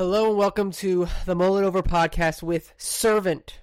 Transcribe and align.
Hello 0.00 0.30
and 0.30 0.38
welcome 0.38 0.70
to 0.70 1.08
the 1.26 1.34
Mull 1.34 1.58
It 1.58 1.62
Over 1.62 1.82
podcast 1.82 2.42
with 2.42 2.72
servant 2.78 3.58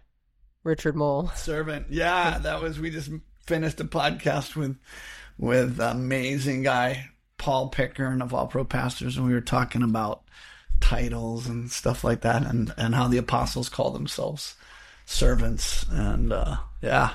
Richard 0.64 0.96
Mull. 0.96 1.30
Servant, 1.36 1.88
yeah, 1.90 2.38
that 2.38 2.62
was. 2.62 2.80
We 2.80 2.92
just 2.92 3.10
finished 3.48 3.82
a 3.82 3.86
podcast 3.86 4.56
with 4.56 4.78
with 5.40 5.80
amazing 5.80 6.62
guy 6.62 7.10
Paul 7.40 7.72
Pickern 7.72 8.22
of 8.22 8.36
All 8.36 8.46
Pro 8.46 8.64
Pastors, 8.64 9.18
and 9.18 9.26
we 9.26 9.34
were 9.34 9.42
talking 9.42 9.82
about 9.82 10.26
titles 10.80 11.48
and 11.48 11.72
stuff 11.72 12.04
like 12.04 12.22
that, 12.22 12.46
and 12.46 12.72
and 12.78 12.94
how 12.94 13.08
the 13.08 13.18
apostles 13.18 13.68
call 13.68 13.90
themselves 13.90 14.54
servants, 15.08 15.88
and 15.90 16.32
uh, 16.32 16.58
yeah. 16.84 17.14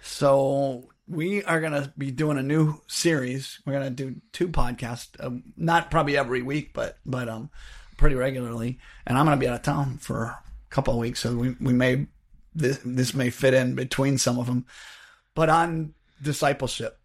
So 0.00 0.88
we 1.06 1.44
are 1.44 1.60
going 1.60 1.72
to 1.72 1.92
be 1.98 2.10
doing 2.10 2.38
a 2.38 2.42
new 2.42 2.80
series. 2.86 3.60
We're 3.66 3.74
going 3.74 3.94
to 3.94 4.04
do 4.04 4.22
two 4.32 4.48
podcasts, 4.48 5.08
um, 5.22 5.42
not 5.54 5.90
probably 5.90 6.16
every 6.16 6.40
week, 6.40 6.72
but 6.72 6.96
but 7.04 7.28
um 7.28 7.50
pretty 7.98 8.16
regularly. 8.16 8.78
And 9.06 9.18
I'm 9.18 9.26
going 9.26 9.38
to 9.38 9.40
be 9.40 9.48
out 9.48 9.56
of 9.56 9.62
town 9.62 9.98
for 9.98 10.24
a 10.24 10.40
couple 10.70 10.94
of 10.94 11.00
weeks, 11.00 11.20
so 11.20 11.36
we 11.36 11.54
we 11.60 11.74
may 11.74 12.06
this 12.54 12.80
this 12.84 13.12
may 13.12 13.28
fit 13.28 13.52
in 13.52 13.74
between 13.74 14.16
some 14.16 14.38
of 14.38 14.46
them. 14.46 14.64
But 15.34 15.50
on 15.50 15.94
discipleship, 16.22 16.98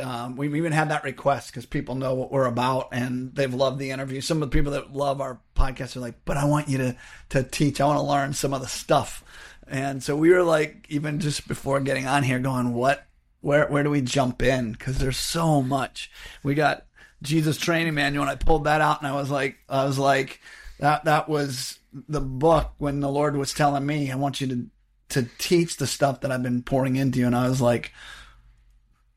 um, 0.00 0.36
we 0.36 0.54
even 0.56 0.72
had 0.72 0.90
that 0.90 1.04
request 1.04 1.48
because 1.48 1.66
people 1.66 1.94
know 1.94 2.14
what 2.14 2.30
we're 2.30 2.46
about 2.46 2.88
and 2.92 3.34
they've 3.34 3.52
loved 3.52 3.78
the 3.78 3.90
interview. 3.90 4.20
Some 4.20 4.42
of 4.42 4.50
the 4.50 4.56
people 4.56 4.72
that 4.72 4.92
love 4.92 5.20
our 5.20 5.40
podcast 5.56 5.96
are 5.96 6.00
like, 6.00 6.24
"But 6.24 6.36
I 6.36 6.44
want 6.44 6.68
you 6.68 6.78
to 6.78 6.96
to 7.30 7.42
teach. 7.42 7.80
I 7.80 7.86
want 7.86 7.98
to 7.98 8.04
learn 8.04 8.32
some 8.32 8.54
of 8.54 8.60
the 8.60 8.68
stuff." 8.68 9.24
And 9.66 10.02
so 10.02 10.16
we 10.16 10.30
were 10.30 10.42
like, 10.42 10.86
even 10.88 11.20
just 11.20 11.46
before 11.46 11.80
getting 11.80 12.06
on 12.06 12.22
here, 12.24 12.38
going, 12.38 12.72
"What? 12.74 13.06
Where? 13.40 13.66
Where 13.68 13.82
do 13.82 13.90
we 13.90 14.02
jump 14.02 14.42
in?" 14.42 14.72
Because 14.72 14.98
there's 14.98 15.16
so 15.16 15.62
much. 15.62 16.10
We 16.42 16.54
got 16.54 16.84
Jesus 17.22 17.56
Training 17.56 17.94
Manual, 17.94 18.22
and 18.22 18.30
I 18.30 18.36
pulled 18.36 18.64
that 18.64 18.80
out, 18.80 19.00
and 19.00 19.08
I 19.08 19.14
was 19.14 19.30
like, 19.30 19.58
I 19.68 19.84
was 19.84 19.98
like, 19.98 20.40
that 20.78 21.04
that 21.04 21.28
was 21.28 21.78
the 21.92 22.20
book 22.20 22.72
when 22.78 23.00
the 23.00 23.10
Lord 23.10 23.36
was 23.36 23.52
telling 23.52 23.84
me, 23.86 24.10
"I 24.10 24.16
want 24.16 24.40
you 24.40 24.46
to 24.48 24.66
to 25.10 25.28
teach 25.38 25.76
the 25.76 25.86
stuff 25.86 26.20
that 26.20 26.32
I've 26.32 26.42
been 26.42 26.62
pouring 26.62 26.96
into 26.96 27.18
you," 27.18 27.26
and 27.26 27.36
I 27.36 27.48
was 27.48 27.60
like, 27.60 27.92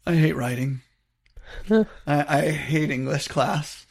I 0.06 0.16
hate 0.16 0.36
writing. 0.36 0.82
I, 1.70 1.86
I 2.08 2.50
hate 2.52 2.90
English 2.90 3.28
class. 3.28 3.86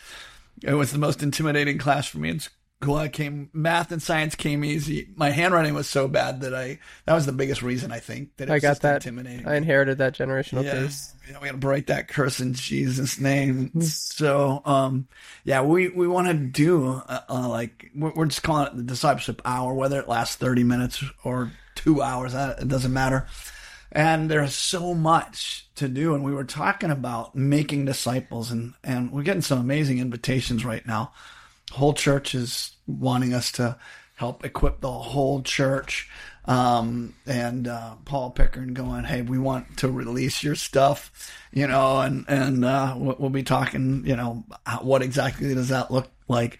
It 0.62 0.74
was 0.74 0.92
the 0.92 0.98
most 0.98 1.22
intimidating 1.22 1.78
class 1.78 2.06
for 2.06 2.18
me 2.18 2.30
in 2.30 2.40
school. 2.40 2.56
I 2.90 3.08
came 3.08 3.48
math 3.52 3.92
and 3.92 4.02
science 4.02 4.34
came 4.34 4.64
easy. 4.64 5.08
My 5.14 5.30
handwriting 5.30 5.74
was 5.74 5.88
so 5.88 6.08
bad 6.08 6.40
that 6.40 6.54
I 6.54 6.78
that 7.06 7.14
was 7.14 7.26
the 7.26 7.32
biggest 7.32 7.62
reason 7.62 7.92
I 7.92 8.00
think 8.00 8.36
that 8.36 8.50
I 8.50 8.58
got 8.58 8.80
that. 8.80 9.06
intimidating. 9.06 9.46
I 9.46 9.56
inherited 9.56 9.98
that 9.98 10.14
generational 10.14 10.64
yeah, 10.64 10.72
curse. 10.72 11.14
yeah, 11.30 11.38
we 11.40 11.46
got 11.46 11.52
to 11.52 11.58
break 11.58 11.86
that 11.86 12.08
curse 12.08 12.40
in 12.40 12.54
Jesus' 12.54 13.20
name. 13.20 13.80
so, 13.80 14.62
um, 14.64 15.06
yeah, 15.44 15.62
we 15.62 15.88
we 15.88 16.08
want 16.08 16.28
to 16.28 16.34
do 16.34 17.02
uh, 17.08 17.20
uh, 17.28 17.48
like 17.48 17.90
we're, 17.94 18.12
we're 18.14 18.26
just 18.26 18.42
calling 18.42 18.66
it 18.66 18.76
the 18.76 18.82
discipleship 18.82 19.40
hour, 19.44 19.72
whether 19.74 20.00
it 20.00 20.08
lasts 20.08 20.36
thirty 20.36 20.64
minutes 20.64 21.04
or 21.24 21.52
two 21.74 22.02
hours, 22.02 22.32
that 22.32 22.60
it 22.60 22.68
doesn't 22.68 22.92
matter. 22.92 23.26
And 23.94 24.30
there's 24.30 24.54
so 24.54 24.94
much 24.94 25.68
to 25.74 25.86
do, 25.86 26.14
and 26.14 26.24
we 26.24 26.32
were 26.32 26.44
talking 26.44 26.90
about 26.90 27.36
making 27.36 27.84
disciples, 27.84 28.50
and 28.50 28.74
and 28.82 29.12
we're 29.12 29.22
getting 29.22 29.42
some 29.42 29.60
amazing 29.60 29.98
invitations 29.98 30.64
right 30.64 30.84
now. 30.86 31.12
Whole 31.72 31.94
church 31.94 32.34
is 32.34 32.72
wanting 32.86 33.32
us 33.34 33.52
to 33.52 33.76
help 34.14 34.44
equip 34.44 34.80
the 34.80 34.90
whole 34.92 35.42
church. 35.42 36.08
Um, 36.44 37.14
and 37.26 37.68
uh, 37.68 37.94
Paul 38.04 38.32
Pickern 38.34 38.74
going, 38.74 39.04
hey, 39.04 39.22
we 39.22 39.38
want 39.38 39.78
to 39.78 39.88
release 39.88 40.42
your 40.42 40.54
stuff, 40.56 41.32
you 41.52 41.66
know, 41.68 42.00
and 42.00 42.24
and 42.28 42.64
uh, 42.64 42.94
we'll 42.98 43.30
be 43.30 43.44
talking, 43.44 44.04
you 44.04 44.16
know, 44.16 44.44
what 44.82 45.02
exactly 45.02 45.54
does 45.54 45.68
that 45.68 45.90
look 45.92 46.10
like? 46.28 46.58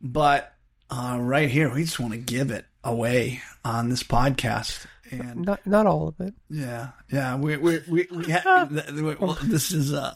But 0.00 0.52
uh, 0.90 1.18
right 1.20 1.50
here, 1.50 1.72
we 1.74 1.82
just 1.84 1.98
want 2.00 2.12
to 2.12 2.18
give 2.18 2.50
it 2.50 2.64
away 2.84 3.40
on 3.64 3.88
this 3.88 4.02
podcast. 4.02 4.86
And 5.10 5.44
Not 5.44 5.66
not 5.66 5.86
all 5.86 6.06
of 6.08 6.20
it. 6.20 6.34
yeah, 6.48 6.90
yeah. 7.12 7.36
We 7.36 7.56
we 7.56 7.80
we, 7.88 8.06
we 8.12 8.30
ha- 8.30 8.68
well, 9.20 9.36
this 9.42 9.72
is 9.72 9.92
uh, 9.92 10.14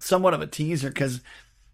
somewhat 0.00 0.34
of 0.34 0.40
a 0.42 0.46
teaser 0.48 0.88
because 0.88 1.20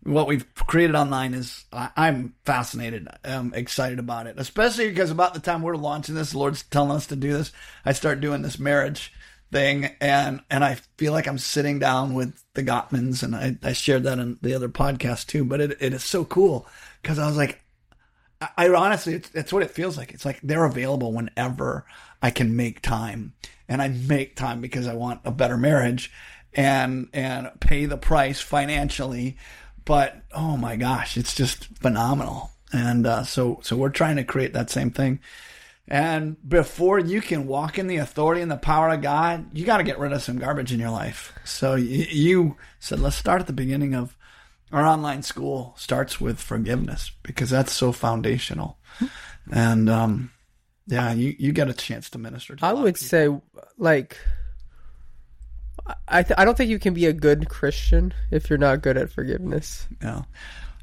what 0.02 0.26
we've 0.26 0.46
created 0.54 0.96
online 0.96 1.34
is 1.34 1.64
I, 1.72 1.90
I'm 1.96 2.34
fascinated. 2.44 3.08
I'm 3.24 3.52
excited 3.54 3.98
about 3.98 4.26
it, 4.26 4.36
especially 4.38 4.88
because 4.88 5.10
about 5.10 5.34
the 5.34 5.40
time 5.40 5.62
we're 5.62 5.76
launching 5.76 6.14
this, 6.14 6.32
the 6.32 6.38
Lord's 6.38 6.62
telling 6.62 6.92
us 6.92 7.06
to 7.08 7.16
do 7.16 7.32
this. 7.32 7.52
I 7.84 7.92
start 7.92 8.20
doing 8.20 8.42
this 8.42 8.58
marriage 8.58 9.12
thing, 9.52 9.90
and 10.00 10.40
and 10.50 10.64
I 10.64 10.76
feel 10.96 11.12
like 11.12 11.26
I'm 11.26 11.38
sitting 11.38 11.78
down 11.78 12.14
with 12.14 12.42
the 12.54 12.62
Gottmans, 12.62 13.22
and 13.22 13.36
I, 13.36 13.56
I 13.62 13.72
shared 13.72 14.04
that 14.04 14.18
in 14.18 14.38
the 14.42 14.54
other 14.54 14.68
podcast 14.68 15.26
too. 15.26 15.44
But 15.44 15.60
it 15.60 15.76
it 15.80 15.92
is 15.92 16.04
so 16.04 16.24
cool 16.24 16.66
because 17.02 17.18
I 17.18 17.26
was 17.26 17.36
like, 17.36 17.62
I, 18.40 18.48
I 18.56 18.68
honestly, 18.74 19.14
it's, 19.14 19.30
it's 19.34 19.52
what 19.52 19.62
it 19.62 19.70
feels 19.70 19.98
like. 19.98 20.12
It's 20.12 20.24
like 20.24 20.40
they're 20.42 20.64
available 20.64 21.12
whenever 21.12 21.84
I 22.22 22.30
can 22.30 22.56
make 22.56 22.80
time, 22.80 23.34
and 23.68 23.82
I 23.82 23.88
make 23.88 24.36
time 24.36 24.60
because 24.60 24.86
I 24.86 24.94
want 24.94 25.20
a 25.24 25.30
better 25.30 25.58
marriage, 25.58 26.10
and 26.54 27.08
and 27.12 27.50
pay 27.60 27.84
the 27.84 27.98
price 27.98 28.40
financially. 28.40 29.36
But 29.90 30.22
oh 30.30 30.56
my 30.56 30.76
gosh, 30.76 31.16
it's 31.16 31.34
just 31.34 31.64
phenomenal, 31.80 32.52
and 32.72 33.04
uh, 33.04 33.24
so 33.24 33.58
so 33.64 33.76
we're 33.76 33.88
trying 33.88 34.14
to 34.18 34.22
create 34.22 34.52
that 34.52 34.70
same 34.70 34.92
thing. 34.92 35.18
And 35.88 36.36
before 36.48 37.00
you 37.00 37.20
can 37.20 37.48
walk 37.48 37.76
in 37.76 37.88
the 37.88 37.96
authority 37.96 38.40
and 38.40 38.52
the 38.52 38.56
power 38.56 38.90
of 38.90 39.02
God, 39.02 39.46
you 39.52 39.66
got 39.66 39.78
to 39.78 39.82
get 39.82 39.98
rid 39.98 40.12
of 40.12 40.22
some 40.22 40.38
garbage 40.38 40.72
in 40.72 40.78
your 40.78 40.90
life. 40.90 41.32
So 41.44 41.74
you, 41.74 42.06
you 42.08 42.56
said, 42.78 43.00
let's 43.00 43.16
start 43.16 43.40
at 43.40 43.48
the 43.48 43.52
beginning 43.52 43.96
of 43.96 44.16
our 44.70 44.86
online 44.86 45.24
school 45.24 45.74
starts 45.76 46.20
with 46.20 46.38
forgiveness 46.38 47.10
because 47.24 47.50
that's 47.50 47.72
so 47.72 47.90
foundational. 47.90 48.78
And 49.50 49.90
um, 49.90 50.30
yeah, 50.86 51.12
you, 51.12 51.34
you 51.36 51.50
get 51.50 51.68
a 51.68 51.74
chance 51.74 52.08
to 52.10 52.18
minister 52.18 52.54
to. 52.54 52.64
I 52.64 52.74
would 52.74 52.96
say 52.96 53.28
like 53.76 54.18
I 56.08 56.22
th- 56.22 56.38
I 56.38 56.44
don't 56.44 56.56
think 56.56 56.70
you 56.70 56.78
can 56.78 56.94
be 56.94 57.06
a 57.06 57.12
good 57.12 57.48
Christian 57.48 58.12
if 58.30 58.50
you're 58.50 58.58
not 58.58 58.82
good 58.82 58.96
at 58.96 59.10
forgiveness. 59.10 59.86
Yeah. 60.02 60.22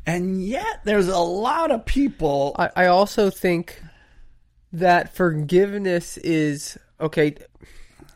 And 0.05 0.41
yet, 0.43 0.81
there's 0.85 1.09
a 1.09 1.17
lot 1.17 1.69
of 1.69 1.85
people. 1.85 2.55
I, 2.57 2.69
I 2.75 2.85
also 2.87 3.29
think 3.29 3.81
that 4.71 5.13
forgiveness 5.13 6.17
is 6.17 6.77
okay. 6.99 7.35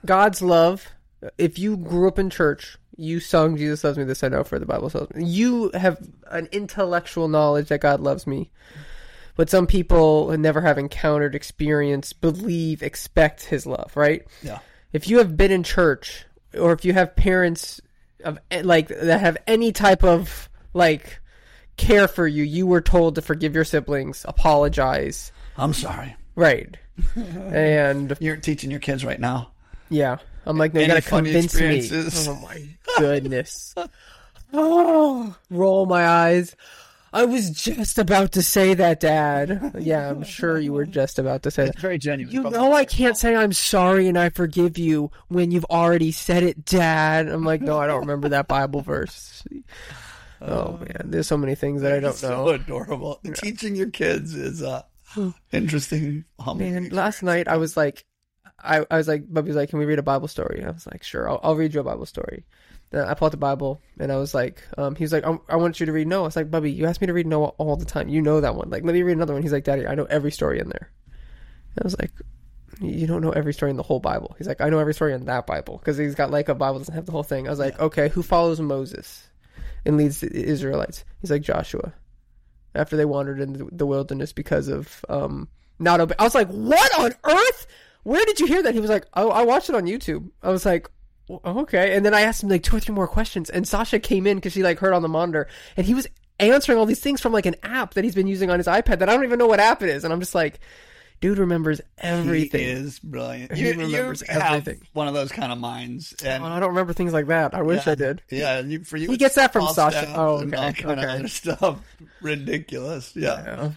God's 0.06 0.42
love. 0.42 0.88
If 1.38 1.60
you 1.60 1.78
grew 1.78 2.08
up 2.08 2.18
in 2.18 2.30
church, 2.30 2.78
you 2.96 3.20
sung 3.20 3.58
"Jesus 3.58 3.84
loves 3.84 3.98
me." 3.98 4.06
This 4.06 4.24
I 4.24 4.30
know 4.30 4.44
for 4.44 4.58
the 4.58 4.66
Bible 4.66 4.90
says. 4.90 5.08
You 5.16 5.70
have 5.74 6.00
an 6.28 6.48
intellectual 6.52 7.28
knowledge 7.28 7.68
that 7.68 7.82
God 7.82 8.00
loves 8.00 8.26
me, 8.26 8.52
but 9.36 9.50
some 9.50 9.68
people 9.68 10.36
never 10.38 10.62
have 10.62 10.78
encountered, 10.78 11.36
experienced, 11.36 12.22
believe, 12.22 12.82
expect 12.82 13.44
His 13.44 13.66
love. 13.66 13.92
Right? 13.96 14.26
Yeah. 14.42 14.60
If 14.94 15.08
you 15.10 15.20
have 15.20 15.38
been 15.38 15.52
in 15.52 15.64
church, 15.64 16.26
or 16.58 16.74
if 16.74 16.86
you 16.86 16.94
have 16.94 17.16
parents 17.16 17.82
of 18.24 18.40
like 18.64 18.90
that 18.90 19.20
have 19.20 19.38
any 19.48 19.72
type 19.72 20.04
of 20.04 20.50
like 20.74 21.20
care 21.78 22.08
for 22.08 22.28
you, 22.28 22.44
you 22.44 22.68
were 22.68 22.82
told 22.82 23.16
to 23.16 23.22
forgive 23.22 23.56
your 23.56 23.64
siblings, 23.64 24.26
apologize. 24.28 25.32
I'm 25.58 25.74
sorry. 25.74 26.16
Right. 26.36 26.78
and 27.16 28.16
You're 28.22 28.38
teaching 28.38 28.72
your 28.72 28.80
kids 28.80 29.04
right 29.04 29.20
now. 29.20 29.52
yeah, 29.90 30.18
I'm 30.46 30.58
like, 30.58 30.74
no, 30.74 30.82
you 30.82 30.88
gotta 30.88 31.02
convince 31.02 31.56
me. 31.60 31.88
Oh 32.28 32.36
my 32.42 32.68
goodness. 32.98 33.74
oh, 34.54 35.36
roll 35.50 35.86
my 35.86 36.06
eyes. 36.08 36.56
I 37.14 37.26
was 37.26 37.50
just 37.50 37.98
about 37.98 38.32
to 38.34 38.42
say 38.42 38.74
that, 38.74 39.02
Dad. 39.02 39.76
Yeah, 39.80 40.10
I'm 40.10 40.24
sure 40.38 40.58
you 40.58 40.72
were 40.74 40.86
just 40.86 41.20
about 41.20 41.44
to 41.44 41.52
say 41.52 41.66
that. 41.66 41.80
Very 41.80 41.98
genuine. 41.98 42.34
You 42.34 42.50
know 42.50 42.74
I 42.74 42.86
can't 42.86 43.18
say 43.18 43.36
I'm 43.36 43.54
sorry 43.54 44.08
and 44.08 44.18
I 44.18 44.30
forgive 44.30 44.78
you 44.78 45.12
when 45.28 45.52
you've 45.52 45.66
already 45.66 46.12
said 46.12 46.44
it, 46.44 46.64
Dad. 46.64 47.28
I'm 47.28 47.44
like, 47.44 47.62
no, 47.62 47.78
I 47.78 47.88
don't 47.88 48.02
remember 48.02 48.30
that 48.30 48.48
Bible 48.48 48.82
verse. 48.82 49.44
Oh 50.44 50.78
man, 50.80 51.12
there's 51.12 51.28
so 51.28 51.38
many 51.38 51.54
things 51.54 51.84
that 51.84 51.92
I 51.94 52.00
don't 52.00 52.20
know. 52.24 52.30
so 52.30 52.48
adorable. 52.50 53.20
Teaching 53.36 53.76
your 53.76 53.92
kids 53.92 54.34
is 54.34 54.64
uh, 54.64 54.82
interesting. 55.52 56.26
humbling 56.40 56.74
Man, 56.74 56.90
last 56.90 57.22
night 57.22 57.48
I 57.48 57.58
was 57.58 57.78
like, 57.78 58.06
I, 58.58 58.84
I 58.90 58.98
was 58.98 59.08
like, 59.08 59.32
Bubby 59.32 59.50
was 59.50 59.56
like, 59.56 59.70
can 59.70 59.78
we 59.78 59.86
read 59.86 60.00
a 60.00 60.04
Bible 60.04 60.28
story? 60.28 60.64
I 60.66 60.72
was 60.72 60.88
like, 60.88 61.04
sure, 61.04 61.30
I'll, 61.30 61.40
I'll 61.44 61.56
read 61.56 61.76
you 61.76 61.80
a 61.82 61.84
Bible 61.84 62.08
story. 62.08 62.46
Then 62.92 63.06
I 63.08 63.14
pulled 63.14 63.30
out 63.30 63.32
the 63.32 63.38
Bible 63.38 63.82
and 64.00 64.12
I 64.12 64.18
was 64.18 64.34
like, 64.34 64.62
um, 64.78 64.96
he 64.96 65.04
was 65.04 65.14
like, 65.14 65.26
I, 65.26 65.38
I 65.50 65.56
want 65.56 65.80
you 65.80 65.86
to 65.86 65.92
read 65.94 66.08
Noah. 66.08 66.24
I 66.24 66.26
was 66.26 66.36
like, 66.36 66.52
Bubby, 66.52 66.72
you 66.72 66.86
ask 66.86 67.02
me 67.02 67.08
to 67.08 67.14
read 67.14 67.26
Noah 67.26 67.48
all 67.58 67.78
the 67.78 67.86
time. 67.86 68.10
You 68.10 68.22
know 68.22 68.42
that 68.42 68.56
one. 68.56 68.70
Like, 68.70 68.84
let 68.84 68.94
me 68.94 69.02
read 69.02 69.16
another 69.16 69.34
one. 69.34 69.42
He's 69.42 69.54
like, 69.54 69.64
Daddy, 69.64 69.88
I 69.88 69.96
know 69.96 70.06
every 70.06 70.32
story 70.32 70.60
in 70.60 70.70
there. 70.70 70.92
I 71.80 71.84
was 71.84 71.98
like, 71.98 72.12
you 72.82 73.08
don't 73.08 73.22
know 73.22 73.32
every 73.32 73.54
story 73.54 73.70
in 73.70 73.78
the 73.78 73.84
whole 73.84 74.00
Bible. 74.00 74.36
He's 74.38 74.48
like, 74.48 74.60
I 74.60 74.70
know 74.70 74.80
every 74.80 74.94
story 74.94 75.14
in 75.14 75.26
that 75.26 75.48
Bible 75.48 75.78
because 75.78 75.98
he's 75.98 76.16
got 76.16 76.32
like 76.32 76.50
a 76.50 76.56
Bible 76.56 76.80
doesn't 76.80 76.94
have 76.94 77.06
the 77.06 77.12
whole 77.12 77.24
thing. 77.24 77.48
I 77.48 77.50
was 77.50 77.60
like, 77.60 77.80
okay, 77.80 78.10
who 78.10 78.24
follows 78.24 78.60
Moses 78.60 79.30
and 79.86 79.98
leads 79.98 80.20
the 80.20 80.34
Israelites? 80.34 81.06
He's 81.22 81.32
like 81.32 81.44
Joshua. 81.44 81.94
After 82.74 82.98
they 82.98 83.06
wandered 83.06 83.40
in 83.40 83.70
the 83.72 83.86
wilderness 83.86 84.34
because 84.34 84.68
of 84.68 85.06
um 85.10 85.48
not 85.80 86.00
obe- 86.00 86.16
I 86.20 86.24
was 86.24 86.36
like, 86.36 86.48
what 86.50 87.00
on 87.00 87.14
earth? 87.24 87.68
Where 88.04 88.26
did 88.26 88.40
you 88.40 88.48
hear 88.48 88.64
that? 88.64 88.74
He 88.74 88.80
was 88.80 88.90
like, 88.90 89.06
oh, 89.14 89.30
I 89.30 89.44
watched 89.44 89.70
it 89.70 89.76
on 89.76 89.86
YouTube. 89.86 90.30
I 90.42 90.50
was 90.50 90.66
like, 90.66 90.88
"Oh, 90.88 91.01
okay. 91.30 91.96
And 91.96 92.06
then 92.06 92.14
I 92.14 92.22
asked 92.22 92.44
him 92.44 92.50
like 92.50 92.64
two 92.64 92.76
or 92.76 92.80
three 92.80 92.96
more 92.96 93.08
questions, 93.08 93.50
and 93.50 93.68
Sasha 93.68 94.00
came 94.00 94.28
in 94.28 94.38
because 94.38 94.54
she 94.54 94.64
like 94.64 94.80
heard 94.80 94.94
on 94.94 95.02
the 95.02 95.10
monitor, 95.10 95.48
and 95.78 95.86
he 95.86 95.94
was 95.94 96.08
answering 96.40 96.78
all 96.78 96.86
these 96.86 97.00
things 97.00 97.22
from 97.22 97.34
like 97.34 97.46
an 97.46 97.56
app 97.64 97.94
that 97.94 98.04
he's 98.04 98.16
been 98.16 98.28
using 98.28 98.50
on 98.50 98.58
his 98.60 98.68
iPad 98.68 99.00
that 99.00 99.10
I 99.10 99.14
don't 99.14 99.24
even 99.24 99.40
know 99.40 99.48
what 99.48 99.60
app 99.60 99.82
it 99.84 99.90
is, 99.90 100.04
and 100.04 100.12
I'm 100.12 100.20
just 100.20 100.34
like, 100.36 100.60
dude 101.20 101.38
remembers 101.38 101.80
everything. 102.00 102.62
He 102.62 102.66
is 102.66 102.98
brilliant. 103.00 103.54
He 103.54 103.62
You, 103.64 103.70
remembers 103.76 104.22
you 104.22 104.28
everything. 104.30 104.82
one 104.94 105.08
of 105.08 105.14
those 105.14 105.32
kind 105.32 105.52
of 105.52 105.60
minds, 105.60 106.16
and 106.26 106.44
Oh, 106.44 106.48
I 106.48 106.60
don't 106.60 106.70
remember 106.70 106.94
things 106.94 107.14
like 107.14 107.28
that. 107.28 107.54
I 107.54 107.62
wish 107.62 107.86
yeah, 107.86 107.92
I 107.92 107.96
did. 107.96 108.22
Yeah, 108.32 108.60
you, 108.62 108.84
for 108.84 108.98
you, 108.98 109.12
He 109.12 109.18
gets 109.18 109.36
that 109.36 109.54
from 109.54 109.68
Sasha. 109.68 110.12
Oh, 110.16 110.40
okay, 110.40 110.56
all 110.58 110.74
kind 110.74 111.00
okay. 111.00 111.04
of 111.04 111.10
other 111.10 111.28
stuff. 111.28 111.80
Ridiculous. 112.22 113.16
Yeah, 113.16 113.44
Yeah. 113.46 113.72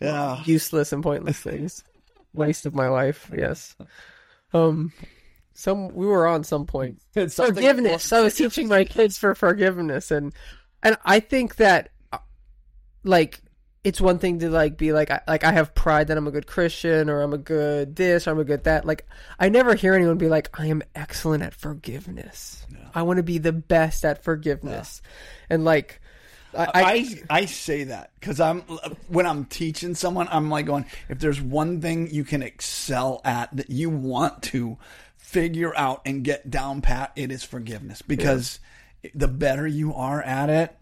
yeah. 0.00 0.42
Useless 0.46 0.92
and 0.92 1.02
pointless 1.02 1.38
things. 1.40 1.84
Waste 2.32 2.64
of 2.64 2.74
my 2.74 2.88
life. 2.88 3.30
Yes. 3.36 3.76
Um. 4.54 4.92
Some 5.54 5.94
we 5.94 6.06
were 6.06 6.26
on 6.26 6.44
some 6.44 6.66
point. 6.66 7.00
Forgiveness. 7.14 8.12
I 8.12 8.20
was 8.20 8.34
teaching 8.34 8.68
my 8.68 8.84
kids 8.84 9.18
for 9.18 9.34
forgiveness, 9.34 10.10
and 10.10 10.32
and 10.82 10.96
I 11.04 11.20
think 11.20 11.56
that, 11.56 11.90
uh, 12.12 12.18
like, 13.04 13.40
it's 13.84 14.00
one 14.00 14.18
thing 14.18 14.38
to 14.40 14.50
like 14.50 14.76
be 14.76 14.92
like, 14.92 15.10
I, 15.10 15.20
like 15.28 15.44
I 15.44 15.52
have 15.52 15.74
pride 15.74 16.08
that 16.08 16.16
I'm 16.16 16.26
a 16.26 16.30
good 16.30 16.46
Christian 16.46 17.10
or 17.10 17.20
I'm 17.20 17.32
a 17.32 17.38
good 17.38 17.96
this 17.96 18.26
or 18.26 18.30
I'm 18.30 18.38
a 18.38 18.44
good 18.44 18.64
that. 18.64 18.84
Like, 18.84 19.06
I 19.38 19.48
never 19.48 19.74
hear 19.74 19.94
anyone 19.94 20.18
be 20.18 20.28
like, 20.28 20.58
I 20.58 20.66
am 20.66 20.82
excellent 20.94 21.42
at 21.42 21.54
forgiveness. 21.54 22.66
I 22.94 23.02
want 23.02 23.18
to 23.18 23.22
be 23.22 23.38
the 23.38 23.52
best 23.52 24.04
at 24.04 24.22
forgiveness, 24.22 25.02
and 25.48 25.64
like, 25.64 26.00
I, 26.54 26.64
I, 26.64 26.70
I, 26.74 27.22
I 27.30 27.44
say 27.46 27.84
that 27.84 28.10
because 28.18 28.40
I'm 28.40 28.60
when 29.08 29.26
I'm 29.26 29.46
teaching 29.46 29.94
someone, 29.94 30.28
I'm 30.30 30.50
like 30.50 30.66
going, 30.66 30.84
if 31.08 31.18
there's 31.18 31.40
one 31.40 31.80
thing 31.80 32.10
you 32.10 32.24
can 32.24 32.42
excel 32.42 33.20
at 33.24 33.54
that 33.56 33.70
you 33.70 33.90
want 33.90 34.42
to 34.44 34.76
figure 35.32 35.74
out 35.76 36.02
and 36.04 36.22
get 36.22 36.50
down 36.50 36.82
pat, 36.82 37.12
it 37.16 37.32
is 37.32 37.42
forgiveness 37.42 38.02
because 38.02 38.60
the 39.14 39.28
better 39.28 39.66
you 39.66 39.94
are 39.94 40.20
at 40.22 40.50
it, 40.50 40.76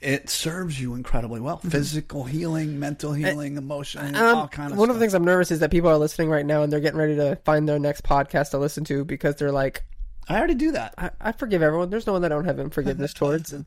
it 0.00 0.30
serves 0.30 0.80
you 0.80 0.94
incredibly 0.94 1.40
well. 1.40 1.58
Physical 1.58 2.24
healing, 2.24 2.78
mental 2.78 3.12
healing, 3.12 3.56
emotional, 3.56 4.06
healing, 4.06 4.20
Um, 4.22 4.36
all 4.38 4.48
kind 4.48 4.72
of 4.72 4.78
one 4.78 4.86
stuff. 4.86 4.94
of 4.94 4.98
the 4.98 5.04
things 5.04 5.14
I'm 5.14 5.24
nervous 5.24 5.50
is 5.50 5.58
that 5.60 5.70
people 5.70 5.90
are 5.90 5.98
listening 5.98 6.30
right 6.30 6.46
now 6.46 6.62
and 6.62 6.72
they're 6.72 6.80
getting 6.80 6.98
ready 7.00 7.16
to 7.16 7.36
find 7.44 7.68
their 7.68 7.78
next 7.78 8.02
podcast 8.04 8.50
to 8.52 8.58
listen 8.58 8.84
to 8.84 9.04
because 9.04 9.36
they're 9.36 9.52
like, 9.52 9.82
I 10.28 10.38
already 10.38 10.54
do 10.54 10.72
that. 10.72 10.94
I, 10.96 11.10
I 11.20 11.32
forgive 11.32 11.60
everyone. 11.60 11.90
There's 11.90 12.06
no 12.06 12.12
one 12.14 12.22
that 12.22 12.30
I 12.32 12.36
don't 12.36 12.44
have 12.44 12.58
in 12.60 12.70
forgiveness 12.70 13.12
towards. 13.20 13.52
And 13.52 13.66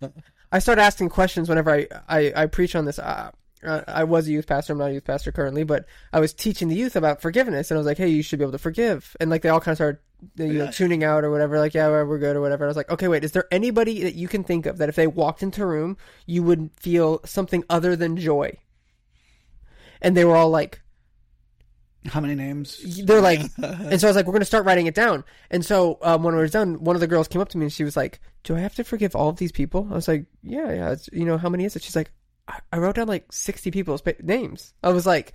I 0.52 0.60
start 0.60 0.80
asking 0.80 1.10
questions 1.10 1.50
whenever 1.50 1.70
I, 1.72 1.88
I, 2.08 2.34
I 2.36 2.46
preach 2.46 2.76
on 2.76 2.86
this. 2.86 2.98
Uh, 2.98 3.32
I 3.88 4.04
was 4.04 4.28
a 4.28 4.32
youth 4.32 4.46
pastor. 4.48 4.74
I'm 4.74 4.80
not 4.80 4.90
a 4.90 4.94
youth 4.94 5.06
pastor 5.06 5.32
currently, 5.32 5.64
but 5.64 5.86
I 6.12 6.20
was 6.20 6.34
teaching 6.34 6.68
the 6.68 6.76
youth 6.76 6.98
about 6.98 7.22
forgiveness, 7.22 7.72
and 7.72 7.78
I 7.78 7.80
was 7.80 7.88
like, 7.88 7.98
"Hey, 7.98 8.10
you 8.10 8.22
should 8.22 8.38
be 8.40 8.44
able 8.44 8.52
to 8.52 8.58
forgive." 8.58 9.16
And 9.22 9.30
like 9.30 9.42
they 9.42 9.48
all 9.48 9.62
kind 9.62 9.72
of 9.72 9.78
started, 9.78 10.00
you 10.36 10.54
know, 10.54 10.72
tuning 10.72 11.04
out 11.04 11.24
or 11.24 11.32
whatever. 11.32 11.60
Like, 11.60 11.74
yeah, 11.74 11.88
we're 11.88 12.20
good 12.20 12.36
or 12.36 12.42
whatever. 12.42 12.66
I 12.66 12.68
was 12.68 12.78
like, 12.78 12.90
"Okay, 12.90 13.08
wait. 13.08 13.24
Is 13.24 13.32
there 13.32 13.48
anybody 13.52 14.04
that 14.04 14.16
you 14.16 14.28
can 14.28 14.44
think 14.44 14.66
of 14.66 14.78
that 14.78 14.90
if 14.90 14.96
they 14.96 15.08
walked 15.08 15.44
into 15.44 15.64
a 15.64 15.66
room, 15.66 15.98
you 16.26 16.44
would 16.44 16.70
feel 16.80 17.22
something 17.26 17.64
other 17.70 17.96
than 17.96 18.18
joy?" 18.18 18.58
And 20.02 20.18
they 20.18 20.26
were 20.26 20.36
all 20.36 20.50
like, 20.50 20.82
How 22.06 22.20
many 22.20 22.36
names? 22.36 22.78
they're 23.06 23.22
like, 23.22 23.40
and 23.58 24.00
so 24.00 24.08
I 24.08 24.10
was 24.10 24.16
like, 24.16 24.26
we're 24.26 24.34
gonna 24.34 24.46
start 24.46 24.66
writing 24.66 24.86
it 24.86 24.96
down. 24.96 25.24
And 25.50 25.66
so 25.66 25.98
um, 26.02 26.24
when 26.24 26.36
it 26.36 26.42
was 26.42 26.52
done, 26.52 26.84
one 26.84 26.96
of 26.96 27.00
the 27.00 27.08
girls 27.08 27.28
came 27.30 27.42
up 27.42 27.50
to 27.50 27.58
me 27.58 27.66
and 27.66 27.74
she 27.74 27.86
was 27.86 27.96
like, 27.96 28.20
"Do 28.44 28.56
I 28.56 28.60
have 28.60 28.76
to 28.76 28.84
forgive 28.84 29.16
all 29.16 29.30
of 29.30 29.38
these 29.38 29.54
people?" 29.54 29.88
I 29.90 29.96
was 29.96 30.08
like, 30.08 30.26
"Yeah, 30.44 30.72
yeah." 30.72 30.92
It's, 30.92 31.10
you 31.14 31.26
know, 31.26 31.38
how 31.38 31.50
many 31.50 31.64
is 31.64 31.76
it? 31.76 31.84
She's 31.84 31.96
like, 31.96 32.12
I, 32.48 32.60
I 32.74 32.78
wrote 32.78 32.96
down 32.96 33.08
like 33.08 33.32
sixty 33.32 33.72
people's 33.72 34.04
names. 34.22 34.74
I 34.84 34.90
was 34.90 35.06
like, 35.06 35.34